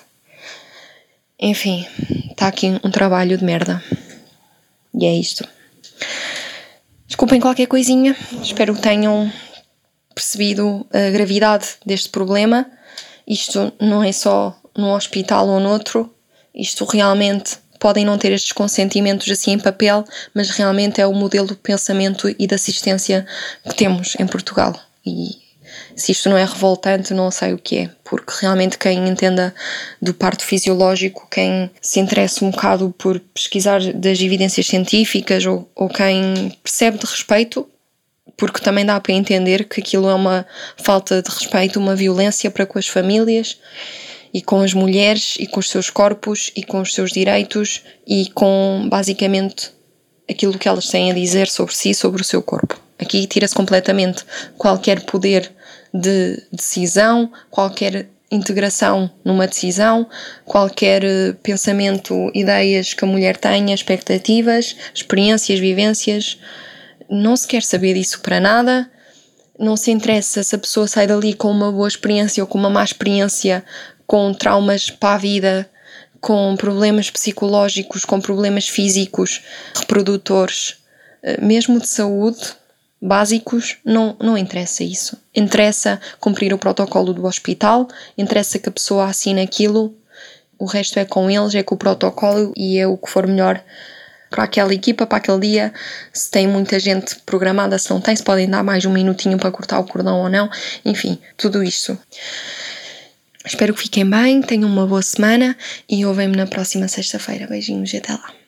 enfim, 1.37 1.85
está 2.31 2.47
aqui 2.47 2.69
um 2.85 2.91
trabalho 2.93 3.37
de 3.37 3.45
merda. 3.45 3.83
E 4.95 5.05
é 5.05 5.13
isto. 5.13 5.49
Desculpem 7.11 7.41
qualquer 7.41 7.67
coisinha, 7.67 8.17
espero 8.41 8.73
que 8.73 8.81
tenham 8.81 9.31
percebido 10.15 10.87
a 10.93 11.11
gravidade 11.11 11.71
deste 11.85 12.09
problema. 12.09 12.65
Isto 13.27 13.73
não 13.81 14.01
é 14.05 14.13
só 14.13 14.57
num 14.79 14.93
hospital 14.93 15.49
ou 15.49 15.59
noutro, 15.59 16.15
isto 16.55 16.85
realmente 16.85 17.59
podem 17.81 18.05
não 18.05 18.17
ter 18.17 18.31
estes 18.31 18.53
consentimentos 18.53 19.29
assim 19.29 19.51
em 19.51 19.59
papel, 19.59 20.05
mas 20.33 20.51
realmente 20.51 21.01
é 21.01 21.07
o 21.07 21.13
modelo 21.13 21.49
de 21.49 21.57
pensamento 21.57 22.29
e 22.39 22.47
de 22.47 22.55
assistência 22.55 23.27
que 23.65 23.75
temos 23.75 24.15
em 24.17 24.27
Portugal. 24.29 24.79
E 25.05 25.31
se 26.01 26.13
isto 26.13 26.29
não 26.29 26.37
é 26.37 26.45
revoltante, 26.45 27.15
não 27.15 27.31
sei 27.31 27.53
o 27.53 27.59
que 27.59 27.79
é, 27.79 27.91
porque 28.03 28.33
realmente 28.41 28.79
quem 28.79 29.09
entenda 29.09 29.55
do 30.01 30.15
parto 30.15 30.45
fisiológico, 30.45 31.29
quem 31.31 31.71
se 31.81 32.01
interessa 32.01 32.45
um 32.45 32.51
bocado 32.51 32.95
por 32.99 33.21
pesquisar 33.21 33.81
das 33.93 34.21
evidências 34.21 34.67
científicas 34.67 35.45
ou, 35.47 35.71
ou 35.75 35.89
quem 35.89 36.57
percebe 36.63 36.99
de 36.99 37.07
respeito, 37.07 37.69
porque 38.37 38.61
também 38.61 38.87
dá 38.87 38.99
para 38.99 39.13
entender 39.13 39.65
que 39.65 39.81
aquilo 39.81 40.09
é 40.09 40.15
uma 40.15 40.47
falta 40.77 41.23
de 41.23 41.29
respeito, 41.31 41.79
uma 41.79 41.95
violência 41.95 42.51
para 42.51 42.65
com 42.65 42.79
as 42.79 42.89
famílias 42.89 43.59
e 44.33 44.41
com 44.41 44.61
as 44.61 44.73
mulheres 44.73 45.37
e 45.39 45.47
com 45.47 45.61
os 45.61 45.69
seus 45.69 45.91
corpos 45.91 46.51
e 46.57 46.63
com 46.63 46.81
os 46.81 46.95
seus 46.95 47.11
direitos 47.13 47.83
e 48.07 48.31
com 48.31 48.87
basicamente 48.89 49.71
aquilo 50.29 50.59
que 50.59 50.69
elas 50.69 50.89
têm 50.89 51.11
a 51.11 51.15
dizer 51.15 51.49
sobre 51.49 51.75
si, 51.75 51.93
sobre 51.93 52.23
o 52.23 52.25
seu 52.25 52.41
corpo. 52.41 52.81
Aqui 52.99 53.27
tira-se 53.27 53.55
completamente 53.55 54.25
qualquer 54.57 55.03
poder 55.03 55.51
de 55.93 56.43
decisão, 56.53 57.31
qualquer 57.51 58.09
integração 58.31 59.11
numa 59.25 59.47
decisão, 59.47 60.09
qualquer 60.45 61.03
eh, 61.05 61.33
pensamento, 61.43 62.31
ideias 62.33 62.95
que 62.95 63.05
a 63.05 63.09
mulher 63.09 63.37
tenha, 63.37 63.75
expectativas, 63.75 64.77
experiências, 64.95 65.59
vivências. 65.59 66.39
Não 67.09 67.37
se 67.37 67.47
quer 67.47 67.63
saber 67.63 67.95
disso 67.95 68.21
para 68.21 68.39
nada. 68.39 68.89
Não 69.59 69.77
se 69.77 69.91
interessa 69.91 70.43
se 70.43 70.55
a 70.55 70.59
pessoa 70.59 70.87
sai 70.87 71.07
dali 71.07 71.35
com 71.35 71.51
uma 71.51 71.73
boa 71.73 71.89
experiência 71.89 72.43
ou 72.43 72.47
com 72.47 72.57
uma 72.57 72.71
má 72.71 72.85
experiência, 72.85 73.65
com 74.07 74.33
traumas 74.33 74.91
para 74.91 75.17
a 75.17 75.19
vida, 75.19 75.71
com 76.21 76.55
problemas 76.57 77.11
psicológicos, 77.11 78.05
com 78.05 78.21
problemas 78.21 78.69
físicos, 78.69 79.43
reprodutores, 79.75 80.77
eh, 81.23 81.41
mesmo 81.41 81.81
de 81.81 81.89
saúde, 81.89 82.60
básicos, 83.01 83.79
não, 83.85 84.17
não 84.21 84.37
interessa 84.37 84.85
isso. 84.85 85.17
Interessa 85.35 86.01
cumprir 86.19 86.53
o 86.53 86.59
protocolo 86.59 87.13
do 87.13 87.25
hospital, 87.25 87.89
interessa 88.19 88.59
que 88.59 88.69
a 88.69 88.73
pessoa 88.73 89.07
assine 89.07 89.41
aquilo, 89.41 89.95
o 90.59 90.67
resto 90.67 90.99
é 90.99 91.05
com 91.05 91.31
eles, 91.31 91.55
é 91.55 91.63
com 91.63 91.75
o 91.75 91.79
protocolo 91.79 92.53
e 92.57 92.79
é 92.79 92.87
o 92.87 92.99
que 92.99 93.09
for 93.09 93.27
melhor 93.27 93.63
para 94.29 94.45
aquela 94.45 94.73
equipa, 94.73 95.07
para 95.07 95.19
aquele 95.19 95.41
dia, 95.41 95.75
se 96.13 96.31
tem 96.31 96.47
muita 96.47 96.79
gente 96.79 97.17
programada, 97.27 97.77
se 97.79 97.91
não 97.91 98.01
tem, 98.01 98.15
se 98.15 98.23
podem 98.23 98.49
dar 98.49 98.63
mais 98.63 98.85
um 98.85 98.93
minutinho 98.93 99.37
para 99.39 99.51
cortar 99.51 99.81
o 99.81 99.85
cordão 99.85 100.21
ou 100.21 100.29
não, 100.29 100.49
enfim, 100.85 101.19
tudo 101.37 101.65
isto. 101.65 101.99
Espero 103.45 103.75
que 103.75 103.83
fiquem 103.83 104.09
bem, 104.09 104.43
tenham 104.43 104.69
uma 104.69 104.87
boa 104.87 105.03
semana 105.03 105.57
e 105.89 106.05
ouvem-me 106.05 106.37
na 106.37 106.47
próxima 106.47 106.87
sexta-feira. 106.87 107.47
Beijinhos 107.47 107.93
e 107.93 107.97
até 107.97 108.13
lá. 108.13 108.40